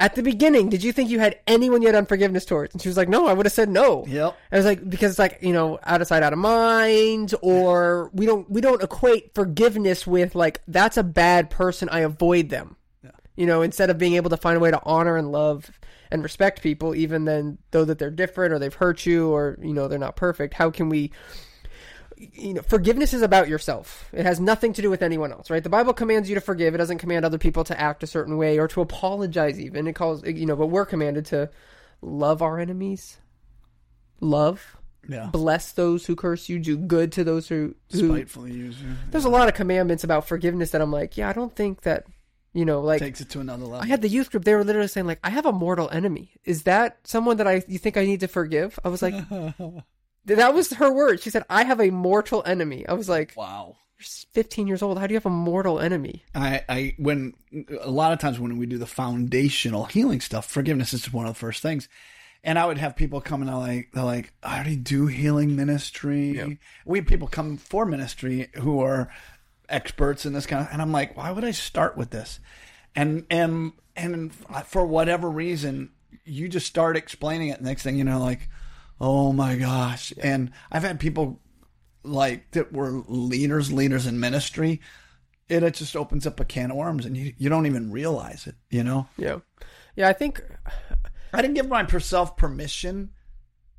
at 0.00 0.14
the 0.14 0.22
beginning, 0.22 0.70
did 0.70 0.82
you 0.82 0.92
think 0.92 1.10
you 1.10 1.20
had 1.20 1.38
anyone 1.46 1.82
you 1.82 1.88
had 1.88 1.94
unforgiveness 1.94 2.46
towards? 2.46 2.74
And 2.74 2.82
she 2.82 2.88
was 2.88 2.96
like, 2.96 3.08
No, 3.08 3.26
I 3.26 3.34
would 3.34 3.44
have 3.46 3.52
said 3.52 3.68
no. 3.68 4.04
Yep. 4.08 4.36
I 4.50 4.56
was 4.56 4.64
like, 4.64 4.88
because 4.88 5.12
it's 5.12 5.18
like 5.18 5.38
you 5.42 5.52
know, 5.52 5.78
out 5.84 6.00
of 6.00 6.08
sight, 6.08 6.22
out 6.22 6.32
of 6.32 6.38
mind, 6.38 7.34
or 7.42 8.10
we 8.14 8.24
don't 8.24 8.50
we 8.50 8.62
don't 8.62 8.82
equate 8.82 9.34
forgiveness 9.34 10.06
with 10.06 10.34
like 10.34 10.62
that's 10.66 10.96
a 10.96 11.02
bad 11.02 11.50
person. 11.50 11.88
I 11.90 12.00
avoid 12.00 12.48
them. 12.48 12.76
You 13.36 13.46
know, 13.46 13.62
instead 13.62 13.88
of 13.88 13.96
being 13.96 14.14
able 14.14 14.30
to 14.30 14.36
find 14.36 14.56
a 14.56 14.60
way 14.60 14.70
to 14.70 14.82
honor 14.84 15.16
and 15.16 15.32
love 15.32 15.70
and 16.10 16.22
respect 16.22 16.62
people, 16.62 16.94
even 16.94 17.24
then 17.24 17.58
though 17.70 17.84
that 17.84 17.98
they're 17.98 18.10
different 18.10 18.52
or 18.52 18.58
they've 18.58 18.74
hurt 18.74 19.06
you 19.06 19.30
or 19.30 19.58
you 19.62 19.72
know 19.72 19.86
they're 19.86 19.98
not 19.98 20.16
perfect. 20.16 20.54
How 20.54 20.70
can 20.70 20.88
we? 20.88 21.12
You 22.22 22.54
know, 22.54 22.62
forgiveness 22.62 23.14
is 23.14 23.22
about 23.22 23.48
yourself. 23.48 24.06
It 24.12 24.26
has 24.26 24.38
nothing 24.40 24.74
to 24.74 24.82
do 24.82 24.90
with 24.90 25.00
anyone 25.02 25.32
else, 25.32 25.48
right? 25.48 25.62
The 25.62 25.70
Bible 25.70 25.94
commands 25.94 26.28
you 26.28 26.34
to 26.34 26.40
forgive. 26.42 26.74
It 26.74 26.78
doesn't 26.78 26.98
command 26.98 27.24
other 27.24 27.38
people 27.38 27.64
to 27.64 27.80
act 27.80 28.02
a 28.02 28.06
certain 28.06 28.36
way 28.36 28.58
or 28.58 28.68
to 28.68 28.82
apologize. 28.82 29.58
Even 29.58 29.86
it 29.86 29.94
calls, 29.94 30.22
you 30.26 30.44
know, 30.44 30.54
but 30.56 30.66
we're 30.66 30.84
commanded 30.84 31.24
to 31.26 31.48
love 32.02 32.42
our 32.42 32.58
enemies, 32.58 33.16
love, 34.20 34.76
Yeah. 35.08 35.30
bless 35.32 35.72
those 35.72 36.04
who 36.06 36.14
curse 36.14 36.48
you, 36.48 36.58
do 36.58 36.76
good 36.76 37.12
to 37.12 37.24
those 37.24 37.48
who, 37.48 37.74
who 37.90 38.08
Spitefully 38.16 38.52
use 38.52 38.80
you. 38.82 38.88
there's 39.10 39.24
a 39.24 39.30
lot 39.30 39.48
of 39.48 39.54
commandments 39.54 40.04
about 40.04 40.26
forgiveness 40.28 40.70
that 40.72 40.80
I'm 40.82 40.92
like, 40.92 41.16
yeah, 41.16 41.28
I 41.28 41.32
don't 41.32 41.54
think 41.56 41.82
that, 41.82 42.04
you 42.52 42.64
know, 42.66 42.80
like 42.80 43.00
Takes 43.00 43.20
it 43.22 43.30
to 43.30 43.40
another 43.40 43.64
level. 43.64 43.80
I 43.80 43.86
had 43.86 44.02
the 44.02 44.08
youth 44.08 44.30
group. 44.30 44.44
They 44.44 44.54
were 44.54 44.64
literally 44.64 44.88
saying 44.88 45.06
like, 45.06 45.20
I 45.24 45.30
have 45.30 45.46
a 45.46 45.52
mortal 45.52 45.88
enemy. 45.90 46.32
Is 46.44 46.64
that 46.64 46.98
someone 47.04 47.38
that 47.38 47.46
I 47.46 47.62
you 47.66 47.78
think 47.78 47.96
I 47.96 48.04
need 48.04 48.20
to 48.20 48.28
forgive? 48.28 48.78
I 48.84 48.88
was 48.88 49.00
like, 49.02 49.14
that 50.26 50.54
was 50.54 50.72
her 50.74 50.92
word. 50.92 51.20
She 51.20 51.30
said, 51.30 51.44
I 51.48 51.64
have 51.64 51.80
a 51.80 51.90
mortal 51.90 52.42
enemy. 52.46 52.86
I 52.86 52.92
was 52.92 53.08
like, 53.08 53.34
wow. 53.36 53.76
you're 53.98 54.06
15 54.32 54.66
years 54.66 54.82
old. 54.82 54.98
How 54.98 55.06
do 55.06 55.12
you 55.12 55.16
have 55.16 55.26
a 55.26 55.30
mortal 55.30 55.80
enemy? 55.80 56.24
I, 56.34 56.62
I 56.68 56.94
when 56.98 57.34
a 57.80 57.90
lot 57.90 58.12
of 58.12 58.18
times 58.18 58.38
when 58.38 58.58
we 58.58 58.66
do 58.66 58.78
the 58.78 58.86
foundational 58.86 59.84
healing 59.84 60.20
stuff, 60.20 60.46
forgiveness 60.46 60.92
is 60.92 61.12
one 61.12 61.26
of 61.26 61.34
the 61.34 61.38
first 61.38 61.62
things. 61.62 61.88
And 62.42 62.58
I 62.58 62.64
would 62.64 62.78
have 62.78 62.96
people 62.96 63.20
come 63.20 63.42
and 63.42 63.50
they're 63.50 63.56
like, 63.56 63.90
they're 63.92 64.02
like, 64.02 64.32
I 64.42 64.56
already 64.56 64.76
do 64.76 65.06
healing 65.06 65.56
ministry. 65.56 66.58
We 66.86 66.98
have 66.98 67.06
people 67.06 67.28
come 67.28 67.58
for 67.58 67.84
ministry 67.84 68.48
who 68.54 68.80
are 68.80 69.10
experts 69.68 70.26
in 70.26 70.32
this 70.32 70.46
kind 70.46 70.66
of, 70.66 70.72
and 70.72 70.80
I'm 70.80 70.92
like, 70.92 71.16
why 71.16 71.30
would 71.30 71.44
I 71.44 71.50
start 71.50 71.96
with 71.96 72.10
this? 72.10 72.40
And 72.96 73.26
and 73.30 73.72
and 73.94 74.32
uh, 74.48 74.62
for 74.62 74.86
whatever 74.86 75.30
reason, 75.30 75.90
you 76.24 76.48
just 76.48 76.66
start 76.66 76.96
explaining 76.96 77.48
it. 77.48 77.60
Next 77.60 77.82
thing 77.82 77.96
you 77.96 78.04
know, 78.04 78.20
like, 78.20 78.48
oh 79.00 79.32
my 79.32 79.56
gosh! 79.56 80.12
And 80.18 80.50
I've 80.70 80.82
had 80.82 81.00
people 81.00 81.40
like 82.02 82.50
that 82.52 82.72
were 82.72 83.02
leaders, 83.06 83.72
leaders 83.72 84.06
in 84.06 84.20
ministry. 84.20 84.80
It, 85.48 85.62
it 85.62 85.74
just 85.74 85.96
opens 85.96 86.26
up 86.26 86.38
a 86.38 86.44
can 86.44 86.70
of 86.70 86.76
worms, 86.76 87.06
and 87.06 87.16
you 87.16 87.32
you 87.38 87.48
don't 87.48 87.66
even 87.66 87.90
realize 87.90 88.46
it. 88.46 88.56
You 88.70 88.84
know, 88.84 89.08
Yeah. 89.16 89.38
Yeah, 89.96 90.08
I 90.08 90.12
think 90.12 90.42
I 91.32 91.42
didn't 91.42 91.54
give 91.54 91.68
myself 91.68 92.36
permission 92.36 93.10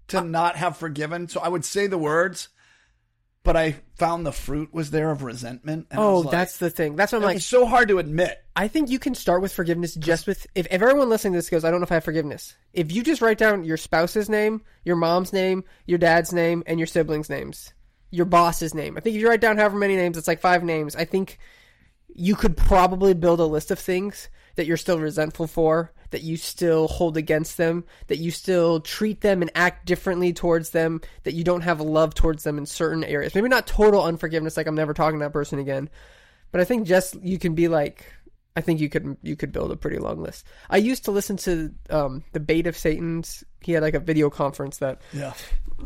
to 0.10 0.22
not 0.22 0.58
have 0.58 0.78
forgiven, 0.78 1.30
so 1.30 1.40
I 1.40 1.48
would 1.48 1.64
say 1.64 1.88
the 1.88 1.98
words, 1.98 2.50
but 3.44 3.58
I 3.58 3.76
found 3.96 4.26
the 4.26 4.32
fruit 4.32 4.74
was 4.74 4.92
there 4.92 5.10
of 5.10 5.24
resentment. 5.24 5.88
Oh, 5.94 6.20
like, 6.20 6.32
that's 6.32 6.58
the 6.58 6.70
thing. 6.70 6.96
That's 6.96 7.12
what 7.12 7.20
I'm 7.20 7.24
like. 7.24 7.36
was 7.36 7.46
so 7.46 7.66
hard 7.66 7.88
to 7.90 7.98
admit. 8.00 8.38
I 8.56 8.68
think 8.68 8.90
you 8.90 9.00
can 9.00 9.16
start 9.16 9.42
with 9.42 9.54
forgiveness 9.54 9.96
just 9.96 10.28
with 10.28 10.46
if, 10.54 10.68
if 10.70 10.82
everyone 10.82 11.10
listening 11.10 11.34
to 11.34 11.38
this 11.38 11.50
goes, 11.50 11.66
I 11.66 11.72
don't 11.72 11.80
know 11.80 11.86
if 11.86 11.92
I 11.92 11.96
have 11.96 12.04
forgiveness. 12.04 12.56
If 12.74 12.92
you 12.92 13.04
just 13.04 13.22
write 13.22 13.38
down 13.38 13.64
your 13.64 13.78
spouse's 13.78 14.30
name, 14.30 14.62
your 14.86 14.96
mom's 14.96 15.34
name, 15.34 15.64
your 15.86 15.98
dad's 15.98 16.32
name, 16.32 16.64
and 16.68 16.80
your 16.80 16.88
siblings' 16.88 17.30
names, 17.30 17.74
your 18.12 18.26
boss's 18.26 18.76
name. 18.76 18.98
I 18.98 19.00
think 19.00 19.16
if 19.16 19.22
you 19.22 19.30
write 19.30 19.42
down 19.42 19.58
however 19.58 19.78
many 19.78 19.96
names, 19.96 20.18
it's 20.18 20.28
like 20.28 20.42
five 20.42 20.64
names. 20.64 20.96
I 20.96 21.06
think 21.06 21.40
you 22.14 22.36
could 22.36 22.58
probably 22.58 23.14
build 23.14 23.40
a 23.40 23.46
list 23.46 23.72
of 23.72 23.80
things 23.80 24.30
that 24.56 24.66
you're 24.68 24.78
still 24.78 25.00
resentful 25.00 25.48
for, 25.48 25.94
that 26.12 26.22
you 26.22 26.38
still 26.38 26.88
hold 26.88 27.18
against 27.18 27.58
them, 27.58 27.84
that 28.08 28.18
you 28.18 28.32
still 28.32 28.80
treat 28.80 29.22
them 29.22 29.42
and 29.42 29.52
act 29.56 29.86
differently 29.86 30.32
towards 30.32 30.70
them, 30.70 31.02
that 31.24 31.34
you 31.34 31.44
don't 31.44 31.62
have 31.62 31.82
love 31.82 32.14
towards 32.14 32.44
them 32.44 32.58
in 32.58 32.66
certain 32.66 33.04
areas. 33.04 33.34
Maybe 33.34 33.50
not 33.50 33.68
total 33.68 34.04
unforgiveness, 34.04 34.56
like 34.56 34.68
I'm 34.68 34.76
never 34.76 34.94
talking 34.94 35.20
to 35.20 35.26
that 35.26 35.34
person 35.34 35.60
again, 35.60 35.90
but 36.52 36.62
I 36.62 36.66
think 36.66 36.88
just 36.88 37.22
you 37.22 37.40
can 37.40 37.56
be 37.56 37.68
like, 37.68 38.06
I 38.56 38.62
think 38.62 38.82
you 38.82 38.90
could 38.90 39.18
you 39.22 39.36
could 39.36 39.52
build 39.52 39.72
a 39.72 39.78
pretty 39.78 39.98
long 39.98 40.22
list. 40.22 40.46
I 40.70 40.78
used 40.78 41.06
to 41.06 41.12
listen 41.12 41.38
to 41.38 41.74
um, 41.90 42.24
the 42.34 42.40
Bait 42.42 42.68
of 42.68 42.78
Satan's. 42.78 43.44
He 43.62 43.72
had 43.72 43.82
like 43.82 43.94
a 43.94 44.00
video 44.00 44.30
conference 44.30 44.78
that 44.78 45.02
Yeah, 45.14 45.34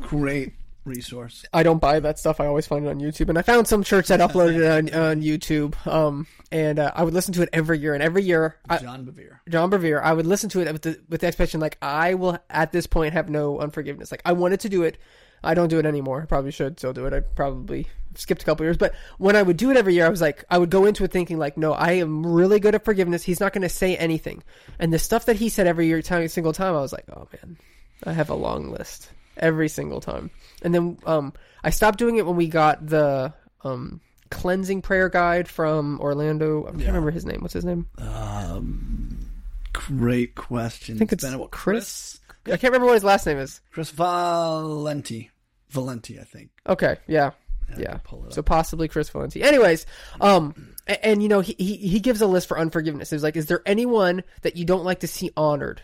great 0.02 0.54
resource. 0.86 1.46
I 1.54 1.64
don't 1.64 1.80
buy 1.80 2.00
that 2.00 2.20
stuff. 2.20 2.40
I 2.40 2.46
always 2.46 2.68
find 2.68 2.86
it 2.86 2.90
on 2.90 3.00
YouTube, 3.00 3.30
and 3.30 3.38
I 3.38 3.42
found 3.42 3.68
some 3.68 3.84
church 3.84 4.08
that 4.08 4.20
uploaded 4.20 4.58
it 4.58 4.94
on, 4.94 5.02
on 5.10 5.22
YouTube. 5.22 5.76
Um, 5.88 6.28
and 6.52 6.80
uh, 6.80 6.92
I 6.96 7.04
would 7.04 7.14
listen 7.14 7.34
to 7.34 7.42
it 7.42 7.50
every 7.52 7.80
year, 7.80 7.94
and 7.94 8.04
every 8.04 8.24
year, 8.24 8.58
I, 8.70 8.78
John 8.78 9.06
Bevere. 9.06 9.40
John 9.50 9.70
Bevere, 9.70 10.02
I 10.02 10.14
would 10.14 10.26
listen 10.26 10.50
to 10.52 10.62
it 10.62 10.72
with 10.72 10.82
the 10.84 11.00
with 11.10 11.22
the 11.22 11.28
expectation 11.28 11.60
like 11.60 11.78
I 11.82 12.14
will 12.14 12.38
at 12.50 12.72
this 12.72 12.88
point 12.88 13.14
have 13.14 13.30
no 13.30 13.60
unforgiveness. 13.60 14.12
Like 14.12 14.22
I 14.26 14.34
wanted 14.34 14.62
to 14.62 14.70
do 14.70 14.84
it, 14.84 14.98
I 15.44 15.54
don't 15.54 15.70
do 15.70 15.80
it 15.80 15.86
anymore. 15.86 16.22
I 16.22 16.26
probably 16.26 16.52
should 16.52 16.80
still 16.80 16.94
do 16.94 17.06
it. 17.06 17.14
I 17.14 17.20
probably 17.20 17.88
skipped 18.16 18.44
a 18.44 18.46
couple 18.46 18.66
years, 18.66 18.78
but 18.78 18.94
when 19.18 19.36
I 19.36 19.44
would 19.44 19.58
do 19.58 19.72
it 19.72 19.78
every 19.78 19.94
year, 19.94 20.06
I 20.06 20.10
was 20.10 20.22
like, 20.22 20.46
I 20.50 20.58
would 20.58 20.70
go 20.70 20.86
into 20.86 21.04
it 21.04 21.12
thinking 21.12 21.38
like, 21.38 21.58
no, 21.58 21.74
I 21.74 21.94
am 21.94 22.26
really 22.26 22.60
good 22.60 22.76
at 22.76 22.86
forgiveness. 22.86 23.24
He's 23.24 23.40
not 23.40 23.52
going 23.52 23.64
to 23.64 23.70
say 23.70 23.98
anything, 23.98 24.44
and 24.80 24.94
the 24.94 25.00
stuff 25.00 25.26
that 25.26 25.36
he 25.36 25.50
said 25.50 25.68
every 25.68 25.88
year, 25.88 26.02
every 26.10 26.28
single 26.30 26.54
time, 26.54 26.76
I 26.76 26.82
was 26.82 26.94
like, 26.94 27.06
oh 27.10 27.28
man, 27.34 27.58
I 28.04 28.14
have 28.14 28.30
a 28.30 28.36
long 28.36 28.72
list 28.72 29.10
every 29.38 29.70
single 29.70 30.02
time. 30.02 30.32
And 30.62 30.74
then 30.74 30.98
um, 31.06 31.34
I 31.64 31.70
stopped 31.70 31.98
doing 32.00 32.18
it 32.18 32.26
when 32.26 32.36
we 32.36 32.48
got 32.48 32.86
the 32.86 33.34
um, 33.64 34.02
cleansing 34.30 34.82
prayer 34.82 35.10
guide 35.10 35.48
from 35.48 36.00
Orlando. 36.00 36.66
I 36.68 36.72
can't 36.72 36.88
remember 36.88 37.12
his 37.12 37.26
name. 37.26 37.42
What's 37.42 37.54
his 37.54 37.66
name? 37.66 37.88
Um, 37.98 39.30
great 39.74 40.36
question. 40.36 40.96
I 40.96 41.00
think 41.00 41.14
it's 41.14 41.24
been 41.24 41.34
a- 41.40 41.48
Chris. 41.48 42.20
I 42.46 42.52
can't 42.52 42.64
remember 42.64 42.86
what 42.88 42.94
his 42.94 43.04
last 43.04 43.26
name 43.26 43.38
is. 43.38 43.62
Chris 43.72 43.90
Valenti. 43.90 45.32
Valenti, 45.70 46.20
I 46.20 46.24
think. 46.24 46.52
Okay, 46.68 46.98
yeah. 47.08 47.32
Yeah. 47.78 47.96
it 47.96 48.34
So 48.34 48.42
possibly 48.44 48.88
Chris 48.88 49.10
Valenti. 49.10 49.42
Anyways, 49.42 49.86
um, 50.22 50.76
and, 50.88 51.00
and 51.04 51.24
you 51.24 51.30
know 51.30 51.42
he, 51.42 51.56
he 51.58 51.76
he 51.78 52.00
gives 52.00 52.22
a 52.22 52.28
list 52.28 52.48
for 52.48 52.60
unforgiveness. 52.60 53.12
It's 53.12 53.24
like, 53.24 53.36
is 53.36 53.48
there 53.48 53.62
anyone 53.66 54.24
that 54.44 54.56
you 54.56 54.66
don't 54.66 54.84
like 54.84 55.00
to 55.00 55.08
see 55.08 55.32
honored? 55.36 55.82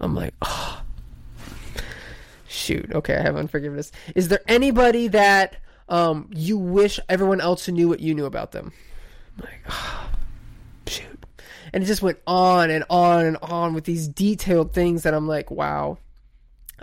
I'm 0.00 0.14
like, 0.14 0.34
oh, 0.42 0.82
shoot. 2.48 2.90
Okay, 2.92 3.16
I 3.16 3.22
have 3.22 3.36
unforgiveness. 3.36 3.92
Is 4.14 4.28
there 4.28 4.40
anybody 4.48 5.08
that 5.08 5.56
um 5.88 6.28
you 6.34 6.58
wish 6.58 7.00
everyone 7.08 7.40
else 7.40 7.68
knew 7.68 7.88
what 7.88 8.00
you 8.00 8.14
knew 8.14 8.26
about 8.26 8.52
them? 8.52 8.72
I'm 9.36 9.44
like, 9.44 9.60
oh, 9.68 10.10
shoot. 10.86 11.26
And 11.72 11.84
it 11.84 11.86
just 11.86 12.02
went 12.02 12.18
on 12.26 12.70
and 12.70 12.84
on 12.90 13.26
and 13.26 13.36
on 13.42 13.74
with 13.74 13.84
these 13.84 14.08
detailed 14.08 14.72
things 14.72 15.02
that 15.04 15.14
I'm 15.14 15.28
like, 15.28 15.50
wow. 15.50 15.98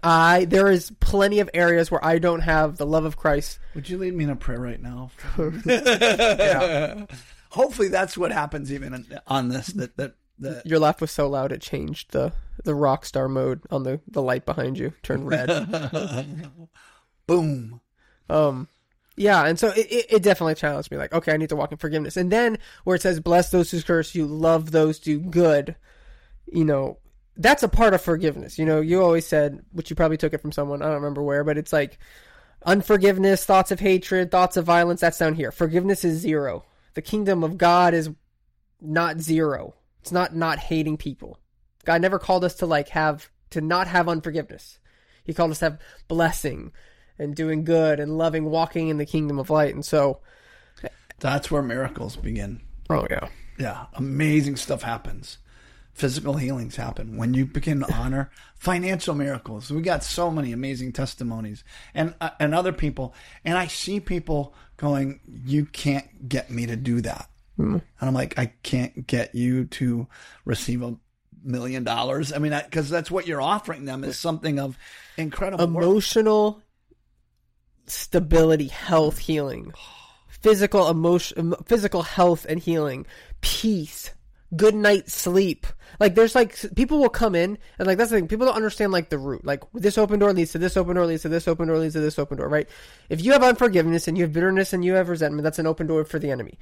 I 0.04 0.46
there 0.46 0.70
is 0.70 0.92
plenty 1.00 1.40
of 1.40 1.50
areas 1.54 1.90
where 1.90 2.04
I 2.04 2.20
don't 2.20 2.42
have 2.42 2.78
the 2.78 2.86
love 2.86 3.06
of 3.06 3.18
Christ. 3.18 3.60
Would 3.74 3.90
you 3.90 3.98
lead 3.98 4.14
me 4.14 4.26
in 4.26 4.30
a 4.30 4.36
prayer 4.36 4.60
right 4.60 4.82
now? 4.82 5.12
Yeah. 5.66 7.06
Hopefully, 7.50 7.88
that's 7.88 8.18
what 8.18 8.34
happens 8.34 8.72
even 8.74 9.06
on 9.28 9.48
this. 9.48 9.68
That 9.68 9.96
that 9.96 10.16
that 10.40 10.66
Your 10.66 10.80
laugh 10.80 11.02
was 11.02 11.12
so 11.12 11.28
loud 11.28 11.52
it 11.52 11.62
changed 11.62 12.12
the 12.12 12.34
the 12.64 12.76
rock 12.76 13.06
star 13.06 13.28
mode 13.28 13.62
on 13.72 13.84
the 13.84 14.02
the 14.08 14.22
light 14.22 14.46
behind 14.46 14.78
you 14.78 14.94
turned 15.04 15.28
red. 15.28 15.48
boom. 17.28 17.82
um 18.30 18.68
yeah, 19.18 19.46
and 19.46 19.58
so 19.58 19.70
it, 19.70 19.88
it, 19.90 20.06
it 20.10 20.24
definitely 20.24 20.56
challenged 20.56 20.92
me 20.92 20.98
like, 20.98 21.14
okay, 21.14 21.32
I 21.32 21.38
need 21.38 21.48
to 21.50 21.56
walk 21.56 21.72
in 21.72 21.78
forgiveness. 21.78 22.18
And 22.18 22.30
then 22.30 22.58
where 22.84 22.98
it 22.98 23.02
says 23.02 23.20
bless 23.22 23.50
those 23.50 23.72
who 23.72 23.82
curse 23.82 24.14
you, 24.14 24.26
love 24.26 24.72
those 24.72 25.00
do 25.00 25.20
good, 25.20 25.76
you 26.52 26.66
know, 26.66 26.98
that's 27.38 27.64
a 27.64 27.70
part 27.70 27.94
of 27.94 28.02
forgiveness. 28.02 28.58
You 28.60 28.66
know, 28.66 28.82
you 28.82 29.02
always 29.02 29.26
said, 29.26 29.62
which 29.72 29.90
you 29.90 29.96
probably 29.96 30.18
took 30.18 30.34
it 30.34 30.42
from 30.42 30.52
someone, 30.52 30.82
I 30.82 30.86
don't 30.86 30.96
remember 30.96 31.24
where, 31.24 31.44
but 31.44 31.58
it's 31.58 31.74
like 31.74 31.98
unforgiveness, 32.66 33.46
thoughts 33.46 33.72
of 33.72 33.80
hatred, 33.80 34.32
thoughts 34.32 34.58
of 34.58 34.66
violence, 34.66 35.02
that's 35.02 35.18
down 35.18 35.36
here. 35.36 35.52
Forgiveness 35.52 36.04
is 36.04 36.20
zero. 36.20 36.66
The 36.94 37.02
kingdom 37.02 37.44
of 37.44 37.58
God 37.58 37.94
is 37.94 38.10
not 38.82 39.20
zero. 39.20 39.76
It's 40.06 40.12
not 40.12 40.36
not 40.36 40.60
hating 40.60 40.98
people. 40.98 41.40
God 41.84 42.00
never 42.00 42.20
called 42.20 42.44
us 42.46 42.54
to 42.58 42.68
like 42.68 42.90
have 42.90 43.32
to 43.50 43.60
not 43.60 43.88
have 43.88 44.08
unforgiveness. 44.08 44.78
He 45.24 45.34
called 45.34 45.50
us 45.50 45.58
to 45.60 45.66
have 45.66 45.80
blessing 46.08 46.72
and 47.18 47.36
doing 47.36 47.64
good 47.64 48.00
and 48.00 48.16
loving, 48.16 48.46
walking 48.46 48.90
in 48.90 48.98
the 49.00 49.08
kingdom 49.08 49.40
of 49.40 49.50
light. 49.50 49.74
And 49.74 49.84
so, 49.84 50.20
That's 51.20 51.50
where 51.50 51.64
miracles 51.64 52.18
begin. 52.18 52.62
oh 52.88 53.08
yeah, 53.10 53.30
Yeah, 53.58 53.88
amazing 53.96 54.58
stuff 54.58 54.84
happens. 54.84 55.40
Physical 55.94 56.36
healings 56.36 56.76
happen 56.76 57.18
when 57.18 57.34
you 57.34 57.48
begin 57.48 57.80
to 57.80 57.92
honor 57.92 58.30
financial 58.58 59.16
miracles. 59.16 59.72
We 59.72 59.82
got 59.82 60.04
so 60.04 60.30
many 60.30 60.52
amazing 60.52 60.94
testimonies, 60.94 61.64
and 61.96 62.14
uh, 62.22 62.30
and 62.40 62.54
other 62.54 62.74
people, 62.74 63.16
and 63.44 63.58
I 63.58 63.66
see 63.66 64.00
people 64.00 64.54
going, 64.78 65.20
"You 65.26 65.66
can't 65.66 66.30
get 66.30 66.52
me 66.52 66.68
to 66.68 66.76
do 66.76 67.02
that," 67.02 67.28
Mm. 67.58 67.82
and 68.00 68.10
I'm 68.10 68.14
like, 68.14 68.38
"I 68.38 68.48
can't 68.64 69.08
get 69.08 69.34
you 69.34 69.66
to 69.66 70.08
receive 70.44 70.82
a 70.82 70.98
million 71.44 71.84
dollars." 71.84 72.34
I 72.34 72.38
mean, 72.40 72.60
because 72.66 72.90
that's 72.90 73.10
what 73.10 73.28
you're 73.28 73.42
offering 73.42 73.86
them 73.86 74.04
is 74.04 74.18
something 74.20 74.60
of 74.60 74.78
incredible 75.18 75.64
emotional 75.64 76.62
stability, 77.88 78.68
health, 78.68 79.20
healing, 79.20 79.74
physical 80.28 80.90
emotion, 80.90 81.54
physical 81.66 82.04
health 82.04 82.46
and 82.48 82.60
healing, 82.60 83.06
peace, 83.42 84.12
good 84.56 84.76
night 84.76 85.10
sleep. 85.10 85.66
Like 86.00 86.16
there's 86.16 86.36
like 86.36 86.58
people 86.76 87.00
will 87.00 87.10
come 87.10 87.36
in 87.36 87.58
and 87.80 87.88
like 87.88 87.98
that's 87.98 88.12
the 88.12 88.18
thing. 88.18 88.28
People 88.28 88.46
don't 88.46 88.56
understand 88.56 88.92
like 88.92 89.10
the 89.10 89.18
root. 89.18 89.46
Like 89.46 89.64
this 89.74 89.98
open 89.98 90.20
door 90.20 90.34
leads 90.34 90.52
to 90.52 90.58
this 90.58 90.78
open 90.78 90.96
door 90.96 91.06
leads 91.06 91.22
to 91.24 91.30
this 91.30 91.48
open 91.48 91.68
door 91.68 91.78
leads 91.78 91.94
to 91.94 92.02
this 92.02 92.20
open 92.20 92.38
door. 92.38 92.50
Right? 92.50 92.68
If 93.10 93.24
you 93.24 93.32
have 93.32 93.44
unforgiveness 93.44 94.08
and 94.08 94.18
you 94.18 94.24
have 94.24 94.34
bitterness 94.34 94.74
and 94.74 94.84
you 94.84 94.94
have 94.94 95.10
resentment, 95.10 95.44
that's 95.44 95.60
an 95.60 95.68
open 95.68 95.88
door 95.88 96.04
for 96.06 96.20
the 96.20 96.32
enemy. 96.32 96.58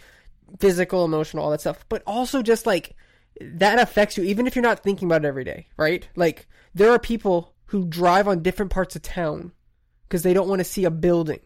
Physical, 0.60 1.06
emotional, 1.06 1.44
all 1.44 1.52
that 1.52 1.62
stuff. 1.62 1.86
But 1.90 2.04
also 2.06 2.42
just 2.42 2.66
like 2.66 2.96
that 3.42 3.80
affects 3.80 4.18
you 4.18 4.24
even 4.24 4.46
if 4.46 4.56
you're 4.56 4.64
not 4.64 4.84
thinking 4.84 5.08
about 5.08 5.26
it 5.26 5.28
every 5.28 5.44
day. 5.44 5.68
Right? 5.78 6.08
Like 6.16 6.48
there 6.74 6.92
are 6.92 7.00
people 7.00 7.54
who 7.68 7.86
drive 7.86 8.28
on 8.28 8.44
different 8.44 8.72
parts 8.72 8.96
of 8.96 9.02
town 9.02 9.52
because 10.08 10.24
they 10.24 10.34
don't 10.34 10.48
want 10.48 10.60
to 10.60 10.66
see 10.66 10.86
a 10.86 10.92
building 10.92 11.40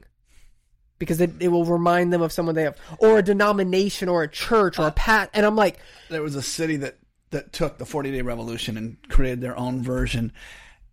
because 0.99 1.21
it, 1.21 1.31
it 1.39 1.49
will 1.49 1.65
remind 1.65 2.11
them 2.11 2.21
of 2.21 2.31
someone 2.31 2.55
they 2.55 2.63
have 2.63 2.77
or 2.99 3.19
a 3.19 3.23
denomination 3.23 4.09
or 4.09 4.23
a 4.23 4.27
church 4.27 4.79
or 4.79 4.87
a 4.87 4.91
pat 4.91 5.29
and 5.33 5.45
i'm 5.45 5.55
like 5.55 5.79
there 6.09 6.21
was 6.21 6.35
a 6.35 6.41
city 6.41 6.75
that 6.77 6.97
that 7.29 7.53
took 7.53 7.77
the 7.77 7.85
40 7.85 8.11
day 8.11 8.21
revolution 8.21 8.77
and 8.77 8.97
created 9.09 9.41
their 9.41 9.57
own 9.57 9.81
version 9.81 10.33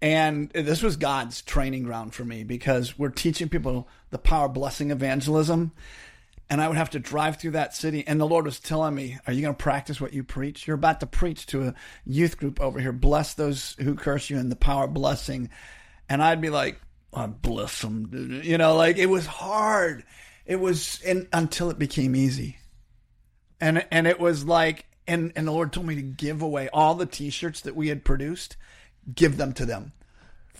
and 0.00 0.50
this 0.50 0.83
was 0.83 0.97
god's 0.97 1.42
training 1.42 1.85
ground 1.85 2.14
for 2.14 2.25
me 2.25 2.44
because 2.44 2.99
we're 2.99 3.09
teaching 3.09 3.49
people 3.49 3.88
the 4.11 4.18
power 4.18 4.49
blessing 4.49 4.90
evangelism 4.90 5.73
and 6.50 6.60
i 6.60 6.68
would 6.68 6.76
have 6.76 6.90
to 6.90 6.98
drive 6.98 7.36
through 7.36 7.52
that 7.52 7.74
city 7.74 8.04
and 8.06 8.20
the 8.20 8.26
lord 8.26 8.44
was 8.44 8.60
telling 8.60 8.94
me 8.94 9.18
are 9.26 9.32
you 9.32 9.42
going 9.42 9.54
to 9.54 9.62
practice 9.62 10.00
what 10.00 10.12
you 10.12 10.22
preach? 10.22 10.66
You're 10.66 10.76
about 10.76 11.00
to 11.00 11.06
preach 11.06 11.46
to 11.46 11.68
a 11.68 11.74
youth 12.04 12.36
group 12.36 12.60
over 12.60 12.80
here. 12.80 12.92
Bless 12.92 13.34
those 13.34 13.76
who 13.80 13.94
curse 13.94 14.30
you 14.30 14.38
in 14.38 14.48
the 14.48 14.56
power 14.56 14.84
of 14.84 14.94
blessing. 14.94 15.50
And 16.08 16.22
i'd 16.22 16.40
be 16.40 16.50
like 16.50 16.80
I 17.12 17.26
bless 17.26 17.80
them 17.80 18.40
you 18.44 18.58
know 18.58 18.76
like 18.76 18.98
it 18.98 19.06
was 19.06 19.26
hard. 19.26 20.04
It 20.46 20.56
was 20.56 21.00
and 21.06 21.26
until 21.32 21.70
it 21.70 21.78
became 21.78 22.14
easy. 22.14 22.58
And 23.60 23.86
and 23.90 24.06
it 24.06 24.20
was 24.20 24.44
like 24.44 24.86
and 25.06 25.32
and 25.36 25.46
the 25.46 25.52
lord 25.52 25.72
told 25.72 25.86
me 25.86 25.94
to 25.96 26.02
give 26.02 26.42
away 26.42 26.68
all 26.72 26.94
the 26.94 27.06
t-shirts 27.06 27.62
that 27.62 27.76
we 27.76 27.88
had 27.88 28.04
produced 28.04 28.56
give 29.14 29.36
them 29.36 29.52
to 29.52 29.66
them 29.66 29.92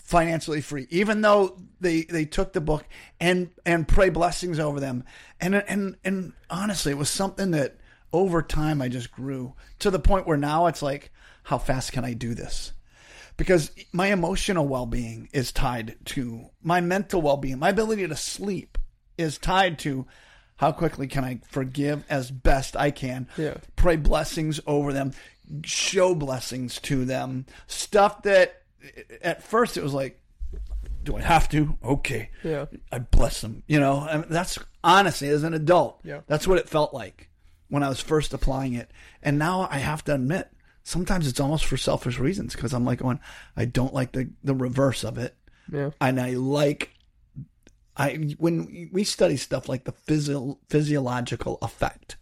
financially 0.05 0.61
free 0.61 0.85
even 0.91 1.21
though 1.21 1.57
they 1.81 2.03
they 2.03 2.25
took 2.25 2.53
the 2.53 2.61
book 2.61 2.85
and 3.19 3.49
and 3.65 3.87
pray 3.87 4.09
blessings 4.09 4.59
over 4.59 4.79
them. 4.79 5.03
And 5.41 5.55
and 5.55 5.95
and 6.03 6.33
honestly 6.47 6.91
it 6.91 6.97
was 6.97 7.09
something 7.09 7.51
that 7.51 7.77
over 8.13 8.41
time 8.43 8.81
i 8.83 8.87
just 8.87 9.11
grew 9.11 9.55
to 9.79 9.89
the 9.89 9.99
point 9.99 10.27
where 10.27 10.37
now 10.37 10.67
it's 10.67 10.83
like 10.83 11.11
how 11.43 11.57
fast 11.57 11.91
can 11.91 12.05
i 12.05 12.13
do 12.13 12.35
this? 12.35 12.71
Because 13.35 13.71
my 13.91 14.07
emotional 14.13 14.67
well-being 14.67 15.27
is 15.33 15.51
tied 15.51 15.95
to 16.05 16.51
my 16.61 16.79
mental 16.81 17.21
well-being. 17.21 17.57
My 17.59 17.69
ability 17.69 18.07
to 18.07 18.15
sleep 18.15 18.77
is 19.17 19.37
tied 19.39 19.79
to 19.79 20.05
how 20.57 20.71
quickly 20.71 21.07
can 21.07 21.23
i 21.25 21.39
forgive 21.49 22.03
as 22.11 22.29
best 22.29 22.77
i 22.77 22.91
can 22.91 23.27
Yeah. 23.37 23.55
pray 23.75 23.95
blessings 23.95 24.59
over 24.67 24.93
them 24.93 25.13
show 25.63 26.13
blessings 26.15 26.79
to 26.81 27.05
them. 27.05 27.45
Stuff 27.67 28.21
that 28.23 28.61
at 29.21 29.43
first 29.43 29.77
it 29.77 29.83
was 29.83 29.93
like 29.93 30.19
do 31.03 31.15
i 31.17 31.21
have 31.21 31.47
to? 31.49 31.77
Okay. 31.83 32.29
Yeah. 32.43 32.65
i 32.91 32.99
bless 32.99 33.41
them 33.41 33.63
you 33.67 33.79
know? 33.79 33.99
I 33.99 34.17
mean, 34.17 34.25
that's 34.29 34.57
honestly 34.83 35.27
as 35.29 35.43
an 35.43 35.53
adult 35.53 35.99
Yeah. 36.03 36.21
that's 36.27 36.47
what 36.47 36.57
it 36.57 36.69
felt 36.69 36.93
like 36.93 37.29
when 37.69 37.83
i 37.83 37.89
was 37.89 37.99
first 37.99 38.33
applying 38.33 38.73
it. 38.73 38.89
And 39.21 39.37
now 39.39 39.67
i 39.71 39.77
have 39.79 40.03
to 40.05 40.13
admit 40.15 40.49
sometimes 40.83 41.27
it's 41.27 41.39
almost 41.39 41.65
for 41.65 41.77
selfish 41.77 42.19
reasons 42.19 42.53
because 42.55 42.73
i'm 42.73 42.85
like 42.85 42.99
going 42.99 43.19
i 43.57 43.65
don't 43.65 43.93
like 43.93 44.11
the 44.13 44.29
the 44.43 44.55
reverse 44.55 45.03
of 45.03 45.17
it. 45.17 45.35
Yeah. 45.71 45.89
And 45.99 46.19
I 46.21 46.31
like 46.35 46.91
I 47.97 48.35
when 48.37 48.89
we 48.91 49.03
study 49.03 49.37
stuff 49.37 49.69
like 49.69 49.85
the 49.85 49.93
physio, 49.93 50.59
physiological 50.69 51.57
effect, 51.61 52.17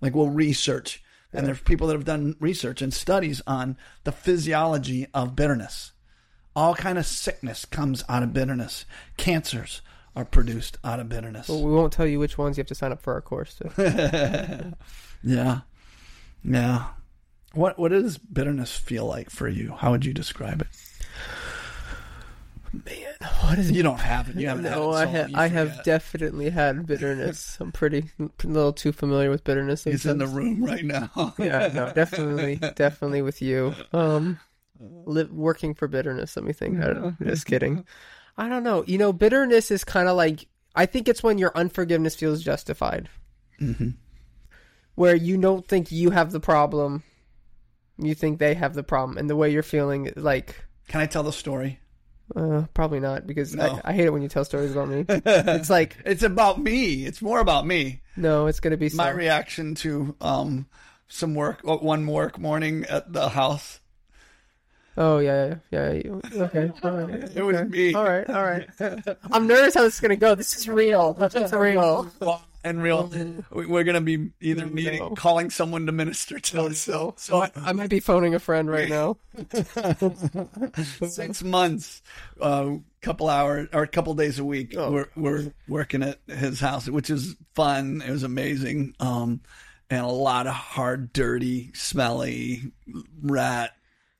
like 0.00 0.14
we'll 0.14 0.28
research, 0.28 1.02
and 1.32 1.46
there's 1.46 1.60
people 1.60 1.86
that 1.88 1.94
have 1.94 2.04
done 2.04 2.36
research 2.40 2.82
and 2.82 2.92
studies 2.92 3.40
on 3.46 3.76
the 4.04 4.12
physiology 4.12 5.06
of 5.14 5.34
bitterness. 5.34 5.92
All 6.56 6.74
kind 6.74 6.98
of 6.98 7.06
sickness 7.06 7.64
comes 7.64 8.04
out 8.08 8.22
of 8.22 8.32
bitterness. 8.32 8.84
Cancers 9.16 9.82
are 10.16 10.24
produced 10.24 10.78
out 10.84 11.00
of 11.00 11.08
bitterness. 11.08 11.48
Well, 11.48 11.62
we 11.64 11.72
won't 11.72 11.92
tell 11.92 12.06
you 12.06 12.18
which 12.20 12.38
ones 12.38 12.56
you 12.56 12.60
have 12.60 12.68
to 12.68 12.74
sign 12.74 12.92
up 12.92 13.02
for 13.02 13.12
our 13.14 13.20
course 13.20 13.54
to. 13.56 14.74
Yeah, 15.26 15.60
yeah. 16.44 16.88
What 17.54 17.78
what 17.78 17.90
does 17.92 18.18
bitterness 18.18 18.76
feel 18.76 19.06
like 19.06 19.30
for 19.30 19.48
you? 19.48 19.72
How 19.78 19.90
would 19.92 20.04
you 20.04 20.12
describe 20.12 20.60
it? 20.60 20.66
man 22.72 23.14
what 23.42 23.56
is 23.58 23.70
it 23.70 23.74
You 23.76 23.82
don't 23.84 24.00
have 24.00 24.28
it. 24.28 24.34
You 24.36 24.48
haven't. 24.48 24.64
no 24.64 24.92
had 24.92 25.08
i, 25.08 25.20
it 25.20 25.26
so 25.30 25.32
ha- 25.36 25.42
I 25.42 25.46
have 25.46 25.84
definitely 25.84 26.50
had 26.50 26.86
bitterness 26.86 27.56
i'm 27.60 27.70
pretty 27.70 28.10
a 28.18 28.46
little 28.46 28.72
too 28.72 28.90
familiar 28.92 29.30
with 29.30 29.44
bitterness 29.44 29.84
He's 29.84 30.04
in 30.06 30.18
the 30.18 30.26
room 30.26 30.64
right 30.64 30.84
now. 30.84 31.34
yeah 31.38 31.70
no 31.72 31.92
definitely 31.92 32.56
definitely 32.74 33.22
with 33.22 33.40
you 33.40 33.74
um 33.92 34.40
li- 35.06 35.24
working 35.24 35.74
for 35.74 35.88
bitterness 35.88 36.36
let 36.36 36.44
me 36.44 36.52
think 36.52 36.78
I 36.78 36.86
don't 36.86 37.02
know. 37.02 37.14
just 37.26 37.46
kidding 37.46 37.84
i 38.38 38.48
don't 38.48 38.62
know 38.64 38.84
you 38.86 38.98
know 38.98 39.12
bitterness 39.12 39.70
is 39.70 39.84
kind 39.84 40.08
of 40.08 40.16
like 40.16 40.46
i 40.74 40.86
think 40.86 41.08
it's 41.08 41.22
when 41.22 41.38
your 41.38 41.52
unforgiveness 41.56 42.14
feels 42.14 42.42
justified 42.42 43.08
hmm 43.58 43.90
where 44.96 45.14
you 45.16 45.36
don't 45.36 45.66
think 45.66 45.90
you 45.90 46.10
have 46.10 46.30
the 46.32 46.40
problem 46.40 47.02
you 47.98 48.14
think 48.14 48.38
they 48.38 48.54
have 48.54 48.74
the 48.74 48.82
problem 48.82 49.18
and 49.18 49.28
the 49.30 49.36
way 49.36 49.50
you're 49.50 49.62
feeling 49.62 50.12
like 50.16 50.64
Can 50.88 51.00
I 51.00 51.06
tell 51.06 51.22
the 51.22 51.32
story? 51.32 51.78
uh, 52.34 52.64
probably 52.74 53.00
not 53.00 53.26
because 53.26 53.54
No. 53.54 53.80
I, 53.84 53.90
I 53.90 53.92
hate 53.92 54.06
it 54.06 54.12
when 54.12 54.22
you 54.22 54.28
tell 54.28 54.44
stories 54.44 54.72
about 54.72 54.88
me 54.88 55.04
it's 55.08 55.70
like 55.70 55.96
It's 56.04 56.22
about 56.22 56.60
me. 56.60 57.04
It's 57.04 57.20
more 57.22 57.38
about 57.40 57.66
me. 57.66 58.00
no 58.16 58.46
it's 58.46 58.60
gonna 58.60 58.76
be 58.76 58.88
My 58.88 59.08
some, 59.08 59.16
reaction 59.16 59.74
to 59.76 60.16
um 60.20 60.66
some 61.06 61.34
work, 61.34 61.60
one 61.62 62.06
work 62.06 62.38
morning 62.38 62.84
at 62.88 63.12
the 63.12 63.28
house. 63.28 63.80
Oh 64.96 65.18
yeah, 65.18 65.56
yeah, 65.72 65.92
yeah. 65.92 66.10
Okay, 66.42 66.70
all 66.84 66.90
right. 66.92 67.24
It 67.36 67.42
was 67.42 67.56
okay. 67.56 67.68
me. 67.68 67.94
All 67.94 68.04
right, 68.04 68.28
all 68.30 68.44
right. 68.44 68.68
I'm 69.32 69.46
nervous 69.46 69.74
how 69.74 69.82
this 69.82 69.94
is 69.94 70.00
gonna 70.00 70.16
go. 70.16 70.34
This 70.34 70.56
is 70.56 70.68
real. 70.68 71.16
It's 71.20 71.52
real. 71.52 72.10
and 72.62 72.80
real. 72.82 73.10
we- 73.50 73.66
We're 73.66 73.82
gonna 73.84 74.00
be 74.00 74.30
either 74.40 74.66
needing 74.66 75.00
No. 75.00 75.10
calling 75.10 75.50
someone 75.50 75.86
to 75.86 75.92
minister 75.92 76.38
to 76.38 76.62
us. 76.66 76.78
So, 76.78 77.14
so 77.18 77.42
I, 77.42 77.50
I 77.56 77.72
might 77.72 77.90
be 77.90 77.98
phoning 78.00 78.34
a 78.34 78.38
friend 78.38 78.70
right 78.70 78.88
now. 78.88 79.16
six 81.08 81.42
months, 81.42 82.02
a 82.40 82.78
couple 83.02 83.28
hours 83.28 83.68
or 83.72 83.82
a 83.82 83.88
couple 83.88 84.14
days 84.14 84.38
a 84.38 84.44
week. 84.44 84.74
Oh, 84.76 84.90
we're 84.92 85.08
we're 85.16 85.52
working 85.68 86.02
at 86.02 86.20
his 86.28 86.60
house, 86.60 86.88
which 86.88 87.10
is 87.10 87.34
fun. 87.54 88.02
It 88.06 88.10
was 88.10 88.22
amazing, 88.22 88.94
um, 89.00 89.40
and 89.90 90.04
a 90.04 90.08
lot 90.08 90.46
of 90.46 90.52
hard, 90.54 91.12
dirty, 91.12 91.72
smelly 91.74 92.72
rat. 93.22 93.72